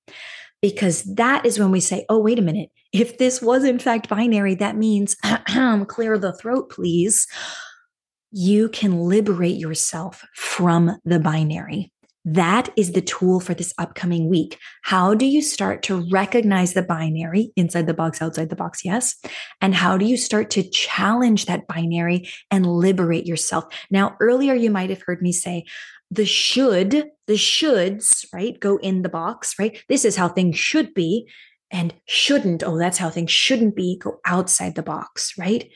because 0.62 1.04
that 1.16 1.46
is 1.46 1.60
when 1.60 1.72
we 1.72 1.82
say, 1.82 2.06
oh, 2.08 2.20
wait 2.20 2.40
a 2.40 2.44
minute. 2.44 2.70
If 2.94 3.18
this 3.18 3.42
was 3.42 3.66
in 3.66 3.80
fact 3.80 4.08
binary, 4.08 4.56
that 4.56 4.78
means 4.78 5.18
clear 5.88 6.18
the 6.18 6.38
throat, 6.40 6.70
please 6.70 7.28
you 8.34 8.68
can 8.70 9.00
liberate 9.00 9.58
yourself 9.58 10.26
from 10.34 10.98
the 11.06 11.20
binary. 11.20 11.92
That 12.26 12.70
is 12.76 12.94
the 12.94 13.02
tool 13.02 13.40
for 13.40 13.54
this 13.54 13.74
upcoming 13.78 14.28
week. 14.28 14.58
How 14.82 15.14
do 15.14 15.26
you 15.26 15.42
start 15.42 15.84
to 15.84 16.08
recognize 16.10 16.74
the 16.74 16.82
binary 16.82 17.52
inside 17.56 17.86
the 17.86 17.94
box, 17.94 18.22
outside 18.22 18.50
the 18.50 18.56
box? 18.56 18.84
Yes. 18.84 19.16
And 19.62 19.76
how 19.76 19.98
do 19.98 20.06
you 20.06 20.18
start 20.18 20.50
to 20.52 20.68
challenge 20.68 21.46
that 21.46 21.68
binary 21.68 22.28
and 22.50 22.66
liberate 22.66 23.28
yourself? 23.28 23.66
Now, 23.92 24.16
earlier 24.20 24.56
you 24.56 24.72
might 24.72 24.90
have 24.90 25.04
heard 25.06 25.22
me 25.22 25.32
say, 25.32 25.66
the 26.10 26.26
should, 26.26 27.10
the 27.28 27.34
shoulds, 27.34 28.26
right, 28.34 28.60
go 28.60 28.78
in 28.78 29.02
the 29.02 29.10
box, 29.10 29.60
right? 29.60 29.84
This 29.90 30.06
is 30.06 30.16
how 30.16 30.30
things 30.30 30.58
should 30.58 30.94
be. 30.94 31.28
And 31.72 31.94
shouldn't, 32.08 32.64
oh, 32.64 32.78
that's 32.78 33.00
how 33.00 33.10
things 33.10 33.32
shouldn't 33.32 33.76
be, 33.76 33.98
go 33.98 34.20
outside 34.26 34.76
the 34.76 34.84
box, 34.84 35.34
right? 35.38 35.70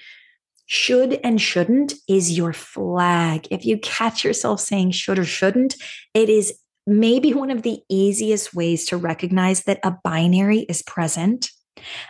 Should 0.67 1.19
and 1.23 1.41
shouldn't 1.41 1.93
is 2.07 2.37
your 2.37 2.53
flag. 2.53 3.47
If 3.49 3.65
you 3.65 3.77
catch 3.79 4.23
yourself 4.23 4.59
saying 4.59 4.91
should 4.91 5.17
or 5.17 5.25
shouldn't, 5.25 5.75
it 6.13 6.29
is 6.29 6.53
maybe 6.85 7.33
one 7.33 7.51
of 7.51 7.61
the 7.61 7.81
easiest 7.89 8.53
ways 8.53 8.85
to 8.87 8.97
recognize 8.97 9.63
that 9.63 9.79
a 9.83 9.95
binary 10.03 10.59
is 10.69 10.81
present. 10.81 11.51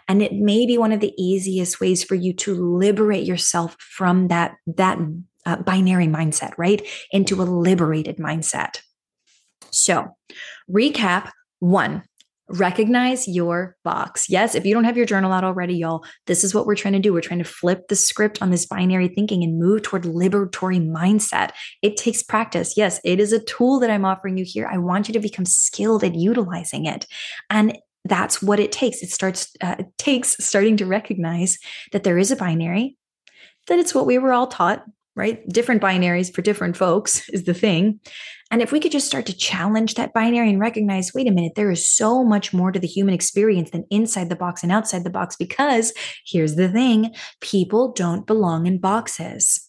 And 0.08 0.22
it 0.22 0.34
may 0.34 0.66
be 0.66 0.78
one 0.78 0.92
of 0.92 1.02
the 1.02 1.14
easiest 1.22 1.80
ways 1.80 2.04
for 2.04 2.16
you 2.16 2.34
to 2.34 2.54
liberate 2.56 3.26
yourself 3.26 3.76
from 3.80 4.30
that, 4.30 4.56
that 4.66 4.98
uh, 5.46 5.58
binary 5.58 6.08
mindset, 6.08 6.54
right? 6.58 6.82
Into 7.12 7.42
a 7.42 7.44
liberated 7.44 8.18
mindset. 8.18 8.82
So, 9.72 10.16
recap 10.72 11.32
one, 11.60 12.04
recognize 12.50 13.28
your 13.28 13.76
box. 13.84 14.30
Yes, 14.30 14.56
if 14.56 14.66
you 14.66 14.74
don't 14.74 14.86
have 14.86 14.98
your 14.98 15.06
journal 15.06 15.34
out 15.34 15.44
already, 15.44 15.76
y'all, 15.76 16.06
this 16.28 16.44
is 16.44 16.54
what 16.54 16.66
we're 16.66 16.76
trying 16.76 16.94
to 16.94 17.00
do. 17.00 17.14
We're 17.14 17.22
trying 17.22 17.40
to 17.40 17.46
flip 17.46 17.88
the 17.88 17.96
script 17.96 18.42
on 18.42 18.52
this 18.52 18.66
binary 18.66 19.10
thinking 19.10 19.44
and 19.44 19.60
move 19.60 19.84
toward 19.84 20.04
liberatory 20.04 20.86
mindset. 20.86 21.52
It 21.82 21.98
takes 21.98 22.24
practice. 22.24 22.78
Yes, 22.78 23.00
it 23.04 23.20
is 23.20 23.34
a 23.34 23.44
tool 23.44 23.80
that 23.80 23.90
I'm 23.90 24.06
offering 24.06 24.38
you 24.38 24.46
here. 24.48 24.68
I 24.72 24.78
want 24.78 25.08
you 25.08 25.14
to 25.14 25.20
become 25.20 25.46
skilled 25.46 26.04
at 26.04 26.16
utilizing 26.16 26.86
it. 26.86 27.06
And 27.50 27.78
that's 28.06 28.42
what 28.42 28.60
it 28.60 28.72
takes. 28.72 29.04
It 29.04 29.12
starts 29.12 29.52
uh, 29.62 29.76
it 29.80 29.88
takes 29.98 30.38
starting 30.44 30.78
to 30.78 30.86
recognize 30.86 31.58
that 31.92 32.04
there 32.04 32.18
is 32.18 32.32
a 32.32 32.38
binary, 32.38 32.98
that 33.68 33.80
it's 33.80 33.94
what 33.94 34.06
we 34.06 34.18
were 34.18 34.32
all 34.32 34.48
taught, 34.48 34.84
right? 35.18 35.46
Different 35.50 35.82
binaries 35.82 36.34
for 36.34 36.44
different 36.44 36.78
folks 36.78 37.28
is 37.34 37.44
the 37.44 37.54
thing. 37.54 38.00
And 38.50 38.62
if 38.62 38.72
we 38.72 38.80
could 38.80 38.94
just 38.94 39.08
start 39.08 39.26
to 39.26 39.36
challenge 39.36 39.96
that 39.96 40.14
binary 40.14 40.50
and 40.50 40.60
recognize, 40.60 41.14
wait 41.14 41.28
a 41.28 41.32
minute, 41.32 41.54
there 41.56 41.72
is 41.72 41.90
so 41.90 42.24
much 42.24 42.54
more 42.54 42.72
to 42.72 42.80
the 42.80 42.88
human 42.88 43.14
experience 43.14 43.72
than 43.72 43.84
inside 43.90 44.30
the 44.30 44.38
box 44.38 44.64
and 44.64 44.72
outside 44.72 45.04
the 45.04 45.10
box, 45.10 45.36
because 45.36 45.92
here's 46.26 46.56
the 46.56 46.70
thing 46.70 47.14
people 47.42 47.92
don't 47.92 48.26
belong 48.26 48.66
in 48.66 48.78
boxes. 48.78 49.68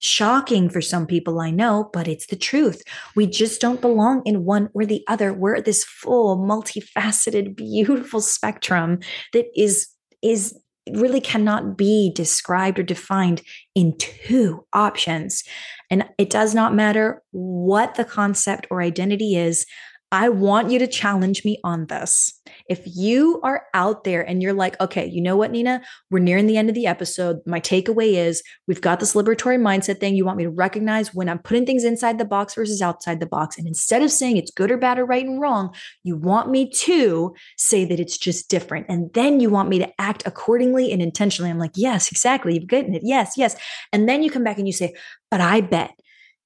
Shocking 0.00 0.68
for 0.70 0.80
some 0.80 1.06
people, 1.06 1.40
I 1.40 1.50
know, 1.50 1.90
but 1.92 2.08
it's 2.08 2.28
the 2.28 2.36
truth. 2.36 2.82
We 3.14 3.26
just 3.26 3.60
don't 3.60 3.80
belong 3.80 4.22
in 4.24 4.44
one 4.44 4.70
or 4.72 4.86
the 4.86 5.04
other. 5.08 5.32
We're 5.32 5.60
this 5.60 5.84
full, 5.84 6.38
multifaceted, 6.38 7.56
beautiful 7.56 8.20
spectrum 8.20 9.00
that 9.32 9.46
is 9.54 9.88
is 10.22 10.58
really 10.94 11.20
cannot 11.20 11.76
be 11.76 12.12
described 12.14 12.78
or 12.78 12.82
defined 12.82 13.42
in 13.74 13.96
two 13.98 14.64
options. 14.72 15.44
And 15.90 16.04
it 16.18 16.30
does 16.30 16.54
not 16.54 16.74
matter 16.74 17.22
what 17.30 17.94
the 17.94 18.04
concept 18.04 18.66
or 18.70 18.82
identity 18.82 19.36
is. 19.36 19.66
I 20.10 20.30
want 20.30 20.70
you 20.70 20.78
to 20.78 20.86
challenge 20.86 21.44
me 21.44 21.58
on 21.64 21.86
this. 21.86 22.40
If 22.68 22.80
you 22.86 23.40
are 23.42 23.66
out 23.74 24.04
there 24.04 24.22
and 24.22 24.42
you're 24.42 24.54
like, 24.54 24.80
okay, 24.80 25.06
you 25.06 25.20
know 25.20 25.36
what, 25.36 25.50
Nina, 25.50 25.82
we're 26.10 26.18
nearing 26.18 26.46
the 26.46 26.56
end 26.56 26.70
of 26.70 26.74
the 26.74 26.86
episode. 26.86 27.40
My 27.44 27.60
takeaway 27.60 28.14
is 28.14 28.42
we've 28.66 28.80
got 28.80 29.00
this 29.00 29.14
liberatory 29.14 29.60
mindset 29.60 30.00
thing. 30.00 30.14
You 30.14 30.24
want 30.24 30.38
me 30.38 30.44
to 30.44 30.50
recognize 30.50 31.14
when 31.14 31.28
I'm 31.28 31.38
putting 31.38 31.66
things 31.66 31.84
inside 31.84 32.18
the 32.18 32.24
box 32.24 32.54
versus 32.54 32.80
outside 32.80 33.20
the 33.20 33.26
box. 33.26 33.58
And 33.58 33.66
instead 33.66 34.00
of 34.00 34.10
saying 34.10 34.38
it's 34.38 34.50
good 34.50 34.70
or 34.70 34.78
bad 34.78 34.98
or 34.98 35.04
right 35.04 35.26
and 35.26 35.42
wrong, 35.42 35.74
you 36.04 36.16
want 36.16 36.50
me 36.50 36.70
to 36.70 37.34
say 37.58 37.84
that 37.84 38.00
it's 38.00 38.16
just 38.16 38.48
different. 38.48 38.86
And 38.88 39.12
then 39.12 39.40
you 39.40 39.50
want 39.50 39.68
me 39.68 39.78
to 39.78 40.00
act 40.00 40.22
accordingly 40.24 40.90
and 40.90 41.02
intentionally. 41.02 41.50
I'm 41.50 41.58
like, 41.58 41.72
yes, 41.74 42.10
exactly. 42.10 42.54
You've 42.54 42.66
gotten 42.66 42.94
it. 42.94 43.02
Yes, 43.04 43.34
yes. 43.36 43.56
And 43.92 44.08
then 44.08 44.22
you 44.22 44.30
come 44.30 44.44
back 44.44 44.56
and 44.56 44.66
you 44.66 44.72
say, 44.72 44.94
but 45.30 45.42
I 45.42 45.60
bet 45.60 45.92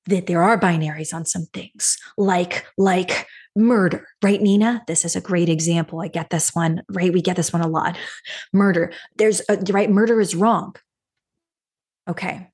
that 0.06 0.26
there 0.26 0.42
are 0.42 0.58
binaries 0.58 1.14
on 1.14 1.24
some 1.24 1.46
things 1.52 1.96
like 2.18 2.66
like 2.76 3.26
murder 3.54 4.06
right 4.22 4.40
nina? 4.40 4.82
This 4.86 5.04
is 5.04 5.16
a 5.16 5.20
great 5.20 5.48
example. 5.48 6.00
I 6.00 6.08
get 6.08 6.30
this 6.30 6.54
one 6.54 6.82
right? 6.88 7.12
We 7.12 7.20
get 7.20 7.36
this 7.36 7.52
one 7.52 7.62
a 7.62 7.68
lot. 7.68 7.96
Murder. 8.52 8.92
There's 9.16 9.42
a, 9.48 9.56
right 9.72 9.90
murder 9.90 10.20
is 10.20 10.34
wrong. 10.34 10.76
Okay. 12.08 12.48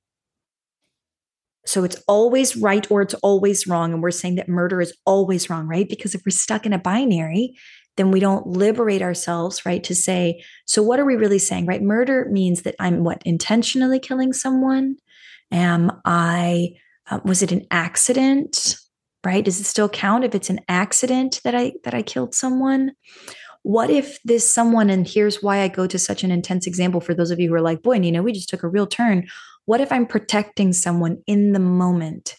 So 1.65 1.83
it's 1.83 2.01
always 2.07 2.55
right 2.55 2.89
or 2.89 3.01
it's 3.01 3.13
always 3.15 3.67
wrong 3.67 3.93
and 3.93 4.01
we're 4.01 4.11
saying 4.11 4.35
that 4.35 4.49
murder 4.49 4.81
is 4.81 4.95
always 5.05 5.49
wrong 5.49 5.67
right? 5.67 5.87
Because 5.87 6.15
if 6.15 6.21
we're 6.25 6.31
stuck 6.31 6.65
in 6.65 6.73
a 6.73 6.79
binary 6.79 7.55
then 7.97 8.11
we 8.11 8.19
don't 8.21 8.47
liberate 8.47 9.01
ourselves 9.01 9.65
right 9.65 9.83
to 9.83 9.93
say 9.93 10.41
so 10.65 10.81
what 10.81 10.99
are 10.99 11.05
we 11.05 11.15
really 11.15 11.39
saying? 11.39 11.65
Right? 11.65 11.81
Murder 11.81 12.27
means 12.31 12.63
that 12.63 12.75
i'm 12.79 13.03
what 13.03 13.21
intentionally 13.25 13.99
killing 13.99 14.33
someone? 14.33 14.97
Am 15.51 15.91
i 16.05 16.69
uh, 17.09 17.19
was 17.23 17.41
it 17.41 17.51
an 17.51 17.65
accident 17.71 18.75
right? 19.25 19.43
Does 19.43 19.59
it 19.59 19.65
still 19.65 19.89
count 19.89 20.23
if 20.23 20.33
it's 20.33 20.49
an 20.49 20.61
accident 20.67 21.41
that 21.43 21.55
i 21.55 21.73
that 21.83 21.93
i 21.93 22.01
killed 22.01 22.33
someone? 22.33 22.93
What 23.63 23.89
if 23.89 24.21
this 24.23 24.51
someone 24.51 24.89
and 24.89 25.07
here's 25.07 25.43
why 25.43 25.59
i 25.59 25.67
go 25.67 25.87
to 25.87 25.99
such 25.99 26.23
an 26.23 26.31
intense 26.31 26.65
example 26.65 27.01
for 27.01 27.13
those 27.13 27.31
of 27.31 27.39
you 27.39 27.49
who 27.49 27.55
are 27.55 27.61
like 27.61 27.81
boy 27.81 27.97
nina 27.97 28.23
we 28.23 28.31
just 28.31 28.49
took 28.49 28.63
a 28.63 28.67
real 28.67 28.87
turn. 28.87 29.27
What 29.65 29.81
if 29.81 29.91
i'm 29.91 30.05
protecting 30.05 30.73
someone 30.73 31.21
in 31.27 31.53
the 31.53 31.59
moment? 31.59 32.35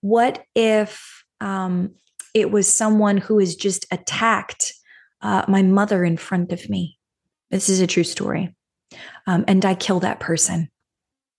What 0.00 0.44
if 0.54 1.24
um, 1.40 1.94
it 2.34 2.50
was 2.50 2.72
someone 2.72 3.16
who 3.16 3.38
has 3.38 3.56
just 3.56 3.86
attacked 3.90 4.74
uh, 5.22 5.44
my 5.48 5.62
mother 5.62 6.04
in 6.04 6.16
front 6.16 6.52
of 6.52 6.68
me? 6.68 6.98
This 7.50 7.68
is 7.68 7.80
a 7.80 7.86
true 7.86 8.04
story. 8.04 8.54
Um, 9.26 9.44
and 9.48 9.64
i 9.64 9.74
kill 9.74 10.00
that 10.00 10.20
person. 10.20 10.68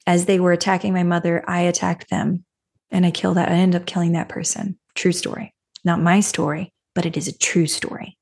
As 0.08 0.26
they 0.26 0.40
were 0.40 0.52
attacking 0.52 0.94
my 0.94 1.04
mother 1.04 1.44
i 1.48 1.62
attacked 1.62 2.10
them 2.10 2.46
and 2.92 3.06
I 3.06 3.12
kill 3.12 3.34
that. 3.36 3.50
I 3.50 3.54
end 3.54 3.76
up 3.76 3.86
killing 3.86 4.14
that 4.14 4.30
person. 4.30 4.78
True 4.96 5.12
story. 5.12 5.54
Not 5.84 6.02
my 6.02 6.20
story, 6.20 6.74
but 6.96 7.06
it 7.06 7.16
is 7.16 7.28
a 7.28 7.38
true 7.38 7.68
story. 7.68 8.18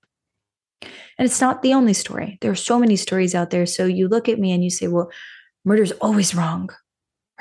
And 0.81 1.25
it's 1.25 1.41
not 1.41 1.61
the 1.61 1.73
only 1.73 1.93
story. 1.93 2.37
There 2.41 2.51
are 2.51 2.55
so 2.55 2.77
many 2.77 2.95
stories 2.95 3.33
out 3.33 3.49
there. 3.49 3.65
So 3.65 3.85
you 3.85 4.07
look 4.07 4.29
at 4.29 4.39
me 4.39 4.51
and 4.51 4.63
you 4.63 4.69
say, 4.69 4.87
well, 4.87 5.11
murder 5.65 5.81
is 5.81 5.91
always 5.93 6.35
wrong, 6.35 6.69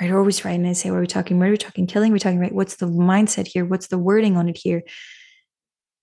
right? 0.01 0.09
Or 0.09 0.17
always 0.17 0.43
right. 0.43 0.53
And 0.53 0.67
I 0.67 0.73
say, 0.73 0.89
well, 0.89 0.97
are 0.97 1.01
we 1.01 1.07
talking 1.07 1.37
murder? 1.37 1.57
Talking 1.57 1.85
killing? 1.85 2.11
We're 2.11 2.15
we 2.15 2.19
talking 2.19 2.39
right? 2.39 2.53
What's 2.53 2.77
the 2.77 2.87
mindset 2.87 3.47
here? 3.47 3.65
What's 3.65 3.87
the 3.87 3.99
wording 3.99 4.35
on 4.35 4.49
it 4.49 4.57
here? 4.57 4.81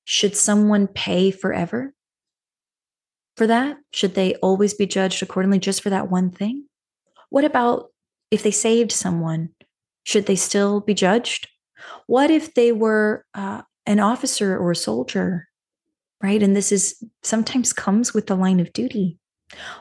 Should 0.04 0.36
someone 0.36 0.86
pay 0.86 1.30
forever 1.30 1.92
for 3.36 3.46
that? 3.48 3.78
Should 3.92 4.14
they 4.14 4.34
always 4.36 4.74
be 4.74 4.86
judged 4.86 5.22
accordingly 5.22 5.58
just 5.58 5.82
for 5.82 5.90
that 5.90 6.10
one 6.10 6.30
thing? 6.30 6.66
What 7.30 7.44
about 7.44 7.90
if 8.30 8.42
they 8.44 8.52
saved 8.52 8.92
someone 8.92 9.50
should 10.04 10.26
they 10.26 10.36
still 10.36 10.80
be 10.80 10.94
judged? 10.94 11.48
What 12.06 12.30
if 12.30 12.54
they 12.54 12.72
were 12.72 13.24
uh, 13.34 13.62
an 13.86 14.00
officer 14.00 14.56
or 14.56 14.70
a 14.70 14.76
soldier, 14.76 15.48
right? 16.22 16.42
And 16.42 16.56
this 16.56 16.72
is 16.72 17.02
sometimes 17.22 17.72
comes 17.72 18.14
with 18.14 18.26
the 18.26 18.36
line 18.36 18.60
of 18.60 18.72
duty. 18.72 19.18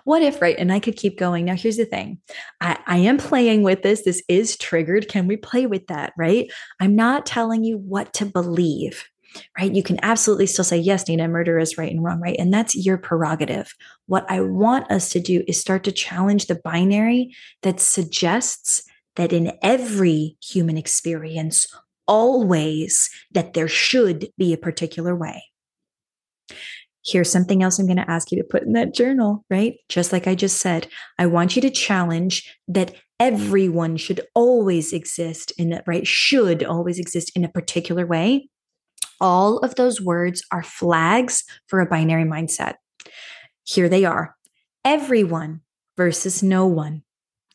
What 0.03 0.21
if, 0.21 0.41
right? 0.41 0.57
And 0.59 0.71
I 0.71 0.79
could 0.79 0.97
keep 0.97 1.17
going. 1.17 1.45
Now, 1.45 1.55
here's 1.55 1.77
the 1.77 1.85
thing 1.85 2.19
I, 2.61 2.77
I, 2.85 2.97
am 2.97 3.17
playing 3.17 3.63
with 3.63 3.81
this. 3.81 4.03
This 4.03 4.21
is 4.27 4.57
triggered. 4.57 5.07
Can 5.07 5.25
we 5.25 5.37
play 5.37 5.65
with 5.65 5.87
that, 5.87 6.13
right? 6.17 6.51
I'm 6.79 6.95
not 6.95 7.25
telling 7.25 7.63
you 7.63 7.77
what 7.77 8.13
to 8.15 8.25
believe, 8.25 9.05
right? 9.57 9.73
You 9.73 9.81
can 9.81 9.99
absolutely 10.03 10.47
still 10.47 10.65
say, 10.65 10.77
yes, 10.77 11.07
Nina, 11.07 11.27
murder 11.27 11.57
is 11.57 11.77
right 11.77 11.91
and 11.91 12.03
wrong, 12.03 12.19
right? 12.19 12.35
And 12.37 12.53
that's 12.53 12.75
your 12.75 12.97
prerogative. 12.97 13.73
What 14.07 14.29
I 14.29 14.41
want 14.41 14.91
us 14.91 15.09
to 15.11 15.19
do 15.19 15.43
is 15.47 15.59
start 15.59 15.85
to 15.85 15.91
challenge 15.91 16.47
the 16.47 16.55
binary 16.63 17.33
that 17.63 17.79
suggests 17.79 18.83
that 19.15 19.33
in 19.33 19.57
every 19.61 20.37
human 20.41 20.77
experience, 20.77 21.67
always 22.07 23.09
that 23.31 23.53
there 23.53 23.67
should 23.67 24.29
be 24.37 24.53
a 24.53 24.57
particular 24.57 25.15
way. 25.15 25.43
Here's 27.05 27.31
something 27.31 27.61
else 27.61 27.79
I'm 27.79 27.85
going 27.85 27.97
to 27.97 28.09
ask 28.09 28.31
you 28.31 28.37
to 28.37 28.47
put 28.49 28.63
in 28.63 28.73
that 28.73 28.93
journal, 28.93 29.43
right? 29.49 29.75
Just 29.89 30.13
like 30.13 30.25
I 30.25 30.35
just 30.35 30.57
said, 30.57 30.87
I 31.19 31.25
want 31.25 31.55
you 31.55 31.61
to 31.61 31.69
challenge 31.69 32.49
that 32.69 32.95
everyone 33.19 33.97
should 33.97 34.21
always 34.33 34.93
exist 34.93 35.51
in 35.57 35.69
that, 35.71 35.83
right? 35.85 36.07
Should 36.07 36.63
always 36.63 36.99
exist 36.99 37.31
in 37.35 37.43
a 37.43 37.49
particular 37.49 38.05
way. 38.05 38.49
All 39.19 39.59
of 39.59 39.75
those 39.75 40.01
words 40.01 40.43
are 40.51 40.63
flags 40.63 41.43
for 41.67 41.81
a 41.81 41.85
binary 41.85 42.25
mindset. 42.25 42.75
Here 43.65 43.89
they 43.89 44.05
are 44.05 44.35
everyone 44.85 45.61
versus 45.95 46.43
no 46.43 46.65
one, 46.65 47.03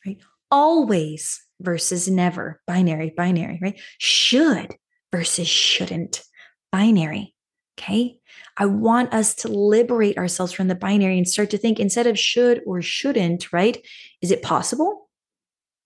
right? 0.05 0.17
Always 0.49 1.43
versus 1.59 2.07
never, 2.07 2.61
binary, 2.67 3.13
binary, 3.15 3.59
right? 3.61 3.79
Should 3.97 4.75
versus 5.11 5.47
shouldn't, 5.47 6.23
binary. 6.71 7.33
Okay. 7.79 8.17
I 8.57 8.65
want 8.65 9.13
us 9.13 9.33
to 9.35 9.47
liberate 9.47 10.17
ourselves 10.17 10.51
from 10.51 10.67
the 10.67 10.75
binary 10.75 11.17
and 11.17 11.27
start 11.27 11.49
to 11.51 11.57
think 11.57 11.79
instead 11.79 12.07
of 12.07 12.19
should 12.19 12.61
or 12.65 12.81
shouldn't, 12.81 13.53
right? 13.53 13.77
Is 14.21 14.31
it 14.31 14.41
possible? 14.41 15.09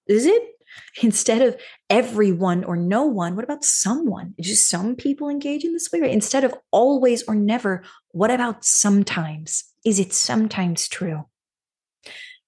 Is 0.07 0.25
it? 0.25 0.43
Instead 1.03 1.41
of 1.41 1.55
everyone 1.89 2.63
or 2.63 2.75
no 2.75 3.03
one, 3.05 3.35
what 3.35 3.43
about 3.43 3.63
someone? 3.63 4.33
Just 4.41 4.69
some 4.69 4.95
people 4.95 5.29
engage 5.29 5.63
in 5.63 5.73
this 5.73 5.91
way, 5.91 6.01
right? 6.01 6.11
Instead 6.11 6.43
of 6.43 6.55
always 6.71 7.23
or 7.27 7.35
never, 7.35 7.83
what 8.09 8.31
about 8.31 8.65
sometimes? 8.65 9.63
Is 9.85 9.99
it 9.99 10.13
sometimes 10.13 10.87
true? 10.87 11.25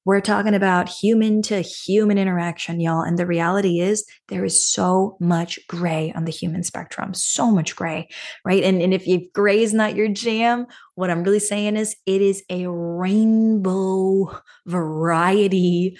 We're 0.05 0.21
talking 0.21 0.53
about 0.53 0.87
human 0.87 1.41
to 1.43 1.61
human 1.61 2.19
interaction, 2.19 2.79
y'all. 2.79 3.01
And 3.01 3.17
the 3.17 3.25
reality 3.25 3.79
is, 3.79 4.05
there 4.27 4.45
is 4.45 4.63
so 4.63 5.17
much 5.19 5.59
gray 5.67 6.13
on 6.15 6.25
the 6.25 6.31
human 6.31 6.61
spectrum, 6.61 7.15
so 7.15 7.49
much 7.49 7.75
gray, 7.75 8.07
right? 8.45 8.63
And, 8.63 8.83
and 8.83 8.93
if 8.93 9.07
you 9.07 9.27
gray 9.33 9.63
is 9.63 9.73
not 9.73 9.95
your 9.95 10.07
jam, 10.07 10.67
what 10.93 11.09
I'm 11.09 11.23
really 11.23 11.39
saying 11.39 11.75
is 11.75 11.95
it 12.05 12.21
is 12.21 12.43
a 12.51 12.69
rainbow 12.69 14.39
variety 14.67 15.97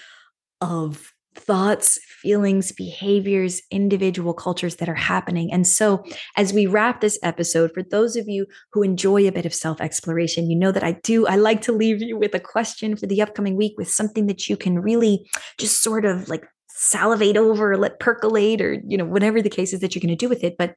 of 0.61 1.11
thoughts, 1.35 1.99
feelings, 2.07 2.71
behaviors, 2.71 3.61
individual 3.71 4.33
cultures 4.33 4.77
that 4.77 4.89
are 4.89 4.95
happening. 4.95 5.51
And 5.51 5.67
so, 5.67 6.03
as 6.35 6.53
we 6.53 6.65
wrap 6.65 7.01
this 7.01 7.19
episode, 7.23 7.71
for 7.73 7.83
those 7.83 8.15
of 8.15 8.27
you 8.27 8.45
who 8.73 8.83
enjoy 8.83 9.27
a 9.27 9.31
bit 9.31 9.45
of 9.45 9.53
self 9.53 9.81
exploration, 9.81 10.49
you 10.49 10.57
know 10.57 10.71
that 10.71 10.83
I 10.83 10.93
do. 11.03 11.27
I 11.27 11.35
like 11.35 11.61
to 11.61 11.71
leave 11.71 12.01
you 12.01 12.17
with 12.17 12.33
a 12.33 12.39
question 12.39 12.95
for 12.95 13.05
the 13.05 13.21
upcoming 13.21 13.55
week 13.55 13.73
with 13.77 13.89
something 13.89 14.27
that 14.27 14.47
you 14.49 14.57
can 14.57 14.79
really 14.79 15.29
just 15.57 15.83
sort 15.83 16.05
of 16.05 16.29
like 16.29 16.45
salivate 16.69 17.37
over, 17.37 17.77
let 17.77 17.99
percolate, 17.99 18.61
or, 18.61 18.81
you 18.87 18.97
know, 18.97 19.05
whatever 19.05 19.41
the 19.41 19.49
case 19.49 19.73
is 19.73 19.79
that 19.79 19.95
you're 19.95 20.01
going 20.01 20.09
to 20.09 20.15
do 20.15 20.29
with 20.29 20.43
it. 20.43 20.55
But 20.57 20.75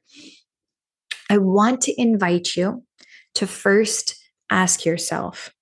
I 1.29 1.37
want 1.37 1.81
to 1.81 2.01
invite 2.01 2.55
you 2.55 2.83
to 3.35 3.45
first 3.45 4.15
ask 4.49 4.85
yourself, 4.85 5.53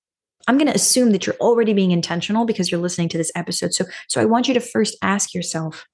I'm 0.48 0.58
going 0.58 0.68
to 0.68 0.76
assume 0.76 1.12
that 1.12 1.26
you're 1.26 1.36
already 1.36 1.74
being 1.74 1.92
intentional 1.92 2.46
because 2.46 2.72
you're 2.72 2.82
listening 2.82 3.10
to 3.10 3.18
this 3.18 3.32
episode. 3.36 3.74
So, 3.74 3.86
so 4.08 4.22
I 4.22 4.26
want 4.26 4.48
you 4.48 4.54
to 4.54 4.60
first 4.60 4.98
ask 5.02 5.34
yourself 5.34 5.86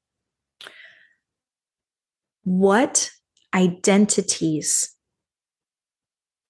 what 2.43 3.09
identities 3.53 4.93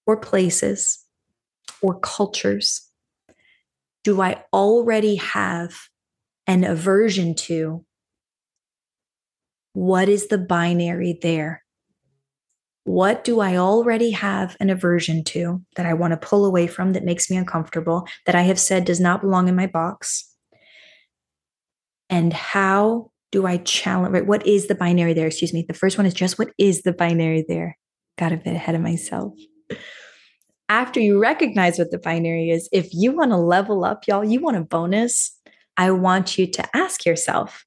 or 0.05 0.17
places 0.17 0.99
or 1.81 1.99
cultures 1.99 2.89
do 4.03 4.21
I 4.21 4.43
already 4.51 5.15
have 5.15 5.75
an 6.45 6.63
aversion 6.63 7.35
to? 7.35 7.85
What 9.71 10.09
is 10.09 10.27
the 10.27 10.37
binary 10.37 11.17
there? 11.21 11.62
What 12.85 13.23
do 13.23 13.39
I 13.39 13.55
already 13.55 14.11
have 14.11 14.57
an 14.59 14.69
aversion 14.69 15.23
to 15.25 15.61
that 15.75 15.85
I 15.85 15.93
want 15.93 16.11
to 16.11 16.27
pull 16.27 16.45
away 16.45 16.67
from 16.67 16.93
that 16.93 17.05
makes 17.05 17.29
me 17.29 17.37
uncomfortable, 17.37 18.07
that 18.25 18.35
I 18.35 18.41
have 18.41 18.59
said 18.59 18.85
does 18.85 18.99
not 18.99 19.21
belong 19.21 19.47
in 19.47 19.55
my 19.55 19.67
box? 19.67 20.29
And 22.09 22.33
how 22.33 23.11
do 23.31 23.47
I 23.47 23.57
challenge? 23.57 24.13
Right, 24.13 24.27
what 24.27 24.45
is 24.45 24.67
the 24.67 24.75
binary 24.75 25.13
there? 25.13 25.27
Excuse 25.27 25.53
me. 25.53 25.65
The 25.67 25.73
first 25.73 25.97
one 25.97 26.05
is 26.05 26.13
just 26.13 26.37
what 26.37 26.51
is 26.57 26.81
the 26.83 26.93
binary 26.93 27.45
there? 27.47 27.77
Got 28.17 28.33
a 28.33 28.37
bit 28.37 28.53
ahead 28.53 28.75
of 28.75 28.81
myself. 28.81 29.33
After 30.69 30.99
you 30.99 31.19
recognize 31.19 31.79
what 31.79 31.91
the 31.91 31.97
binary 31.97 32.49
is, 32.49 32.69
if 32.71 32.93
you 32.93 33.11
want 33.11 33.31
to 33.31 33.37
level 33.37 33.85
up, 33.85 34.07
y'all, 34.07 34.23
you 34.23 34.39
want 34.39 34.57
a 34.57 34.61
bonus, 34.61 35.35
I 35.77 35.91
want 35.91 36.37
you 36.37 36.47
to 36.51 36.77
ask 36.77 37.05
yourself, 37.05 37.65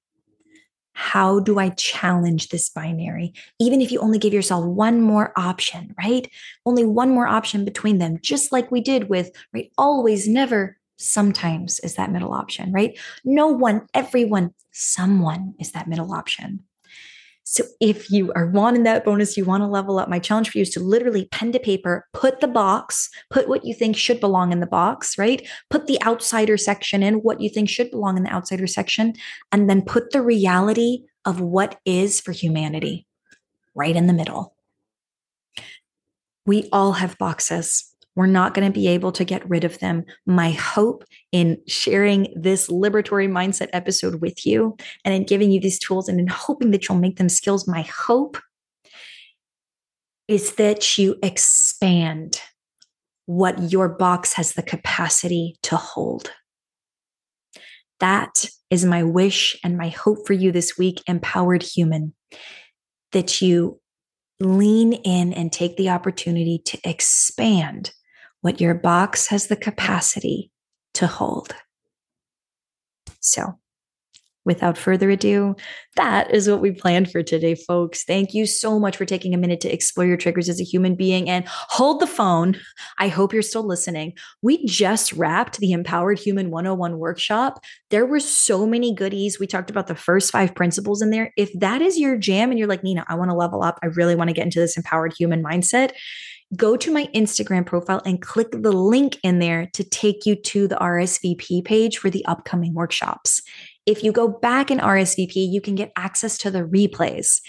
how 0.97 1.41
do 1.41 1.59
I 1.59 1.69
challenge 1.69 2.49
this 2.49 2.71
binary? 2.71 3.35
Even 3.61 3.83
if 3.83 3.93
you 3.93 4.01
only 4.01 4.19
give 4.19 4.33
yourself 4.33 4.65
one 4.65 5.03
more 5.03 5.35
option, 5.37 5.95
right? 5.99 6.27
Only 6.65 6.87
one 6.87 7.11
more 7.11 7.27
option 7.27 7.67
between 7.67 7.99
them, 7.99 8.19
just 8.23 8.51
like 8.51 8.71
we 8.71 8.81
did 8.81 9.11
with, 9.11 9.31
right? 9.53 9.71
Always, 9.77 10.27
never, 10.27 10.79
sometimes 10.97 11.81
is 11.81 11.97
that 11.97 12.11
middle 12.11 12.33
option, 12.33 12.73
right? 12.73 12.99
No 13.27 13.49
one, 13.49 13.87
everyone, 13.93 14.55
someone 14.73 15.55
is 15.61 15.73
that 15.73 15.87
middle 15.87 16.15
option. 16.15 16.65
So 17.49 17.63
if 17.81 18.11
you 18.11 18.33
are 18.33 18.49
wanting 18.49 18.83
that 18.83 19.05
bonus, 19.05 19.37
you 19.37 19.45
want 19.45 19.63
to 19.63 19.69
level 19.69 20.01
up, 20.01 20.09
my 20.09 20.19
challenge 20.19 20.51
for 20.51 20.59
you 20.59 20.63
is 20.63 20.71
to 20.71 20.81
literally 20.81 21.27
pen 21.27 21.53
to 21.53 21.61
paper, 21.61 22.05
put 22.13 22.41
the 22.41 22.49
box, 22.49 23.09
put 23.31 23.49
what 23.49 23.65
you 23.65 23.73
think 23.73 23.97
should 23.97 24.19
belong 24.19 24.51
in 24.51 24.59
the 24.59 24.67
box, 24.67 25.17
right? 25.17 25.47
Put 25.71 25.87
the 25.87 26.03
outsider 26.03 26.57
section 26.57 27.05
in, 27.05 27.23
what 27.23 27.41
you 27.41 27.49
think 27.49 27.71
should 27.71 27.93
belong 27.93 28.17
in 28.17 28.25
the 28.25 28.33
outsider 28.33 28.67
section, 28.67 29.15
and 29.53 29.71
then 29.71 29.83
put 29.83 30.11
the 30.11 30.23
reality 30.23 31.05
of 31.25 31.41
what 31.41 31.79
is 31.85 32.21
for 32.21 32.33
humanity 32.33 33.07
right 33.77 33.95
in 33.95 34.09
the 34.09 34.13
middle. 34.13 34.57
We 36.47 36.69
all 36.73 36.95
have 36.95 37.17
boxes. 37.17 37.95
We're 38.17 38.27
not 38.27 38.55
going 38.55 38.67
to 38.67 38.73
be 38.73 38.89
able 38.89 39.13
to 39.13 39.25
get 39.25 39.49
rid 39.49 39.63
of 39.63 39.79
them. 39.79 40.05
My 40.25 40.51
hope 40.51 41.05
in 41.33 41.59
sharing 41.69 42.35
this 42.35 42.69
liberatory 42.69 43.29
mindset 43.29 43.69
episode 43.73 44.23
with 44.23 44.45
you 44.47 44.77
and 45.05 45.15
in 45.15 45.25
giving 45.25 45.51
you 45.51 45.61
these 45.61 45.79
tools 45.79 46.09
and 46.09 46.19
in 46.19 46.27
hoping 46.27 46.71
that 46.71 46.89
you'll 46.89 46.99
make 46.99 47.19
them 47.19 47.29
skills, 47.29 47.69
my 47.69 47.83
hope 47.83 48.39
is 50.27 50.55
that 50.55 50.99
you 50.99 51.17
expand 51.23 52.41
what 53.27 53.71
your 53.71 53.89
box 53.89 54.33
has 54.33 54.55
the 54.55 54.63
capacity 54.63 55.57
to 55.63 55.77
hold. 55.77 56.33
That 58.01 58.47
is 58.71 58.85
my 58.85 59.03
wish 59.03 59.59
and 59.63 59.77
my 59.77 59.89
hope 59.89 60.27
for 60.27 60.33
you 60.33 60.53
this 60.53 60.79
week, 60.79 61.03
empowered 61.07 61.63
human, 61.63 62.15
that 63.13 63.41
you 63.41 63.81
lean 64.41 64.93
in 64.93 65.33
and 65.33 65.53
take 65.53 65.77
the 65.77 65.91
opportunity 65.91 66.61
to 66.67 66.79
expand 66.85 67.93
what 68.47 68.61
your 68.61 68.75
box 68.75 69.27
has 69.27 69.49
the 69.49 69.57
capacity 69.57 70.53
to 70.95 71.05
hold. 71.05 71.53
So, 73.19 73.59
without 74.45 74.79
further 74.79 75.11
ado, 75.11 75.57
that 75.97 76.33
is 76.33 76.49
what 76.49 76.61
we 76.61 76.71
planned 76.71 77.11
for 77.11 77.25
today, 77.25 77.57
folks. 77.57 78.05
Thank 78.05 78.35
you 78.35 78.47
so 78.47 78.79
much 78.79 78.97
for 78.97 79.05
taking 79.05 79.35
a 79.35 79.37
minute 79.37 79.61
to 79.63 79.69
explore 79.69 80.07
your 80.07 80.17
triggers 80.17 80.49
as 80.49 80.61
a 80.61 80.65
human 80.65 80.95
being 80.95 81.29
and 81.29 81.45
hold 81.49 81.99
the 81.99 82.07
phone. 82.07 82.57
I 82.99 83.09
hope 83.09 83.33
you're 83.33 83.43
still 83.43 83.67
listening. 83.67 84.13
We 84.43 84.65
just 84.65 85.13
wrapped 85.15 85.59
the 85.59 85.73
Empowered 85.73 86.21
Human 86.21 86.53
101 86.53 86.99
workshop. 86.99 87.59
There 87.91 88.07
were 88.07 88.21
so 88.21 88.65
many 88.65 88.95
goodies. 88.95 89.41
We 89.41 89.49
talked 89.49 89.71
about 89.71 89.89
the 89.89 89.97
first 89.97 90.31
five 90.31 90.55
principles 90.55 91.03
in 91.03 91.11
there. 91.11 91.33
If 91.37 91.51
that 91.59 91.83
is 91.83 91.99
your 91.99 92.17
jam 92.17 92.51
and 92.51 92.61
you're 92.61 92.69
like, 92.69 92.85
Nina, 92.85 93.05
I 93.09 93.17
want 93.17 93.33
to 93.33 93.37
level 93.37 93.65
up, 93.65 93.81
I 93.83 93.87
really 93.87 94.15
want 94.15 94.31
to 94.31 94.35
get 94.35 94.45
into 94.45 94.61
this 94.61 94.77
empowered 94.77 95.15
human 95.19 95.43
mindset 95.43 95.95
go 96.55 96.77
to 96.77 96.93
my 96.93 97.09
Instagram 97.15 97.67
profile 97.67 98.03
and 98.05 98.23
click 98.23 98.51
the 98.53 98.73
link 98.73 99.19
in 99.23 99.41
there 99.41 99.69
to 99.73 99.83
take 99.83 100.27
you 100.27 100.37
to 100.37 100.69
the 100.69 100.77
RSVP 100.77 101.65
page 101.65 101.99
for 101.99 102.11
the 102.11 102.25
upcoming 102.27 102.75
workshops. 102.75 103.43
If 103.85 104.05
you 104.05 104.13
go 104.13 104.29
back 104.29 104.71
in 104.71 104.79
RSVP, 104.79 105.35
you 105.35 105.61
can 105.61 105.75
get 105.75 105.93
access 105.97 106.39
to 106.39 106.51
the 106.51 106.63
replays. 106.63 107.41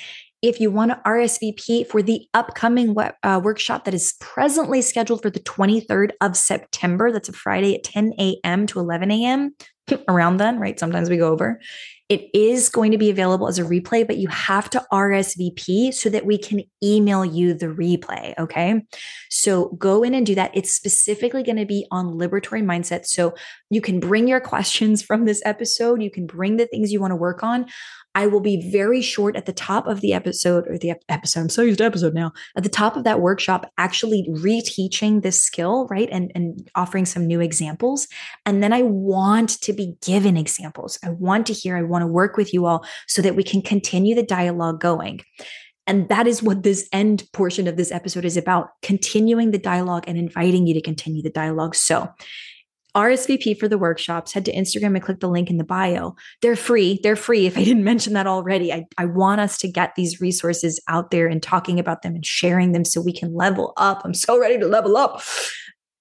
If 0.41 0.59
you 0.59 0.69
want 0.69 0.91
to 0.91 1.01
RSVP 1.05 1.87
for 1.87 2.03
the 2.03 2.27
upcoming 2.33 2.95
uh, 3.23 3.41
workshop 3.43 3.85
that 3.85 3.93
is 3.93 4.13
presently 4.19 4.81
scheduled 4.83 5.23
for 5.23 5.31
the 5.31 5.39
23rd 5.39 6.11
of 6.21 6.37
September, 6.37 7.11
that's 7.11 7.29
a 7.29 7.33
Friday 7.33 7.75
at 7.75 7.83
10 7.83 8.13
a.m. 8.19 8.67
to 8.67 8.79
11 8.79 9.11
a.m., 9.11 9.55
around 10.07 10.37
then, 10.37 10.59
right? 10.59 10.79
Sometimes 10.79 11.09
we 11.09 11.17
go 11.17 11.31
over. 11.31 11.59
It 12.09 12.29
is 12.33 12.69
going 12.69 12.91
to 12.91 12.97
be 12.97 13.09
available 13.09 13.47
as 13.47 13.59
a 13.59 13.63
replay, 13.63 14.07
but 14.07 14.17
you 14.17 14.29
have 14.29 14.69
to 14.69 14.85
RSVP 14.93 15.93
so 15.93 16.09
that 16.09 16.25
we 16.25 16.37
can 16.37 16.63
email 16.81 17.25
you 17.25 17.53
the 17.53 17.67
replay. 17.67 18.33
Okay. 18.39 18.81
So 19.29 19.69
go 19.77 20.03
in 20.03 20.13
and 20.13 20.25
do 20.25 20.35
that. 20.35 20.51
It's 20.53 20.73
specifically 20.73 21.43
going 21.43 21.57
to 21.57 21.65
be 21.65 21.85
on 21.91 22.17
liberatory 22.17 22.63
mindset. 22.63 23.05
So 23.05 23.35
you 23.69 23.81
can 23.81 23.99
bring 23.99 24.27
your 24.27 24.39
questions 24.39 25.03
from 25.03 25.25
this 25.25 25.41
episode. 25.45 26.01
You 26.01 26.11
can 26.11 26.25
bring 26.25 26.57
the 26.57 26.67
things 26.67 26.93
you 26.93 27.01
want 27.01 27.11
to 27.11 27.17
work 27.17 27.43
on. 27.43 27.65
I 28.17 28.25
will 28.25 28.39
be 28.39 28.71
very 28.71 29.03
short 29.03 29.35
at 29.35 29.45
the 29.45 29.53
top 29.53 29.85
of 29.85 30.01
the 30.01 30.11
episode 30.11 30.67
or 30.67 30.79
the 30.79 30.93
episode. 31.07 31.39
I'm 31.39 31.49
so 31.49 31.61
used 31.61 31.77
to 31.77 31.83
episode 31.85 32.15
now. 32.15 32.33
At 32.55 32.63
the 32.63 32.69
top 32.69 32.97
of 32.97 33.03
that 33.03 33.21
workshop, 33.21 33.71
actually 33.77 34.27
reteaching 34.31 35.21
this 35.21 35.39
skill, 35.39 35.85
right? 35.91 36.09
And, 36.11 36.31
and 36.33 36.67
offering 36.73 37.05
some 37.05 37.27
new 37.27 37.41
examples. 37.41 38.07
And 38.43 38.63
then 38.63 38.73
I 38.73 38.81
want 38.81 39.61
to 39.61 39.71
be 39.71 39.97
given 40.03 40.35
examples. 40.35 40.97
I 41.03 41.09
want 41.09 41.45
to 41.45 41.53
hear, 41.53 41.77
I 41.77 41.83
want 41.83 41.96
to 42.03 42.07
work 42.07 42.37
with 42.37 42.53
you 42.53 42.65
all 42.65 42.85
so 43.07 43.21
that 43.21 43.35
we 43.35 43.43
can 43.43 43.61
continue 43.61 44.15
the 44.15 44.23
dialogue 44.23 44.79
going. 44.81 45.21
And 45.87 46.09
that 46.09 46.27
is 46.27 46.43
what 46.43 46.63
this 46.63 46.87
end 46.91 47.23
portion 47.31 47.67
of 47.67 47.77
this 47.77 47.91
episode 47.91 48.25
is 48.25 48.35
about 48.35 48.69
continuing 48.81 49.51
the 49.51 49.57
dialogue 49.57 50.03
and 50.05 50.17
inviting 50.17 50.67
you 50.67 50.73
to 50.73 50.81
continue 50.81 51.23
the 51.23 51.29
dialogue. 51.29 51.75
So, 51.75 52.09
RSVP 52.97 53.59
for 53.59 53.67
the 53.67 53.77
workshops, 53.77 54.33
head 54.33 54.45
to 54.45 54.53
Instagram 54.53 54.95
and 54.95 55.03
click 55.03 55.19
the 55.19 55.29
link 55.29 55.51
in 55.51 55.57
the 55.57 55.63
bio. 55.63 56.15
They're 56.41 56.55
free. 56.55 56.99
They're 57.03 57.15
free. 57.15 57.45
If 57.45 57.55
I 57.55 57.63
didn't 57.63 57.83
mention 57.83 58.13
that 58.13 58.25
already, 58.25 58.73
I, 58.73 58.87
I 58.97 59.05
want 59.05 59.39
us 59.39 59.59
to 59.59 59.71
get 59.71 59.93
these 59.95 60.19
resources 60.19 60.79
out 60.87 61.11
there 61.11 61.27
and 61.27 61.41
talking 61.41 61.79
about 61.79 62.01
them 62.01 62.15
and 62.15 62.25
sharing 62.25 62.71
them 62.71 62.83
so 62.83 62.99
we 62.99 63.13
can 63.13 63.35
level 63.35 63.73
up. 63.77 64.01
I'm 64.03 64.15
so 64.15 64.39
ready 64.39 64.57
to 64.57 64.67
level 64.67 64.97
up. 64.97 65.21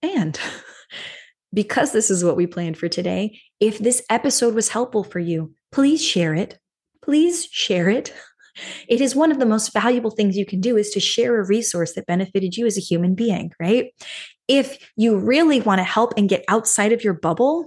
And 0.01 0.41
because 1.53 1.93
this 1.93 2.11
is 2.11 2.25
what 2.25 2.37
we 2.37 2.47
planned 2.47 2.79
for 2.79 2.89
today, 2.89 3.41
if 3.61 3.79
this 3.79 4.03
episode 4.09 4.55
was 4.55 4.71
helpful 4.71 5.05
for 5.05 5.19
you, 5.19 5.53
please 5.77 6.03
share 6.03 6.35
it. 6.35 6.59
Please 7.03 7.47
share 7.53 7.91
it. 7.91 8.15
It 8.89 9.03
is 9.03 9.15
one 9.15 9.31
of 9.31 9.39
the 9.39 9.45
most 9.45 9.75
valuable 9.75 10.11
things 10.11 10.35
you 10.35 10.47
can 10.47 10.63
do 10.63 10.79
is 10.79 10.89
to 10.93 11.01
share 11.01 11.39
a 11.39 11.47
resource 11.47 11.93
that 11.93 12.07
benefited 12.07 12.57
you 12.57 12.65
as 12.65 12.79
a 12.79 12.81
human 12.81 13.15
being, 13.15 13.53
right? 13.61 13.93
if 14.49 14.79
you 14.97 15.17
really 15.17 15.61
want 15.61 15.79
to 15.79 15.85
help 15.85 16.15
and 16.17 16.29
get 16.29 16.45
outside 16.49 16.93
of 16.93 17.03
your 17.03 17.15
bubble, 17.15 17.67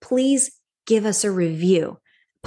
please 0.00 0.50
give 0.86 1.04
us 1.04 1.24
a 1.24 1.30
review. 1.30 1.98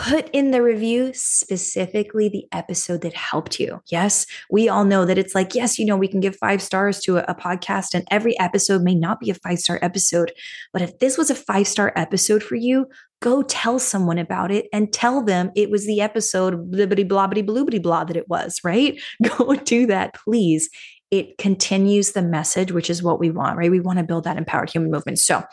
Put 0.02 0.28
in 0.34 0.50
the 0.50 0.64
review 0.64 1.12
specifically 1.14 2.28
the 2.28 2.48
episode 2.52 3.02
that 3.02 3.14
helped 3.14 3.60
you. 3.60 3.80
Yes, 3.92 4.26
we 4.50 4.68
all 4.68 4.84
know 4.84 5.06
that 5.06 5.20
it's 5.20 5.36
like, 5.36 5.54
yes, 5.54 5.78
you 5.78 5.86
know, 5.86 5.96
we 5.96 6.08
can 6.08 6.20
give 6.20 6.36
five 6.38 6.60
stars 6.60 7.00
to 7.02 7.18
a, 7.18 7.26
a 7.28 7.36
podcast, 7.36 7.94
and 7.94 8.04
every 8.10 8.38
episode 8.40 8.82
may 8.82 8.96
not 8.96 9.20
be 9.20 9.30
a 9.30 9.36
five 9.36 9.60
star 9.60 9.78
episode. 9.84 10.32
But 10.74 10.82
if 10.82 10.98
this 10.98 11.20
was 11.20 11.30
a 11.30 11.36
five 11.36 11.68
star 11.68 11.94
episode 11.96 12.42
for 12.42 12.56
you, 12.56 12.88
go 13.22 13.44
tell 13.44 13.78
someone 13.78 14.18
about 14.18 14.50
it 14.50 14.66
and 14.74 14.92
tell 14.92 15.24
them 15.24 15.52
it 15.56 15.70
was 15.70 15.86
the 15.86 16.02
episode 16.02 16.72
blibbity 16.72 17.08
blobbity 17.08 17.46
bloobity 17.46 17.80
blah 17.80 18.04
that 18.04 18.18
it 18.18 18.28
was, 18.28 18.60
right? 18.64 19.00
Go 19.38 19.54
do 19.54 19.86
that, 19.86 20.16
please. 20.16 20.68
It 21.12 21.38
continues 21.38 22.14
the 22.14 22.24
message, 22.24 22.72
which 22.72 22.90
is 22.90 23.04
what 23.04 23.20
we 23.20 23.30
want, 23.30 23.56
right? 23.56 23.70
We 23.70 23.82
want 23.82 24.00
to 24.00 24.04
build 24.04 24.24
that 24.24 24.38
empowered 24.38 24.72
human 24.72 24.90
movement. 24.90 25.20
So 25.20 25.44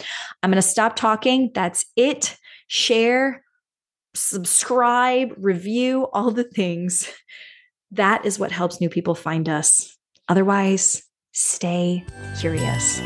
I'm 0.42 0.50
going 0.50 0.56
to 0.56 0.62
stop 0.62 0.96
talking. 0.96 1.50
That's 1.52 1.84
it. 1.96 2.38
Share, 2.68 3.42
subscribe, 4.14 5.33
review, 5.37 6.09
all 6.12 6.31
the 6.31 6.44
things. 6.44 7.12
That 7.92 8.25
is 8.27 8.38
what 8.38 8.53
helps 8.53 8.81
new 8.81 8.88
people 8.88 9.14
find 9.14 9.49
us. 9.49 9.97
Otherwise, 10.29 11.03
stay 11.33 12.05
curious. 12.38 13.01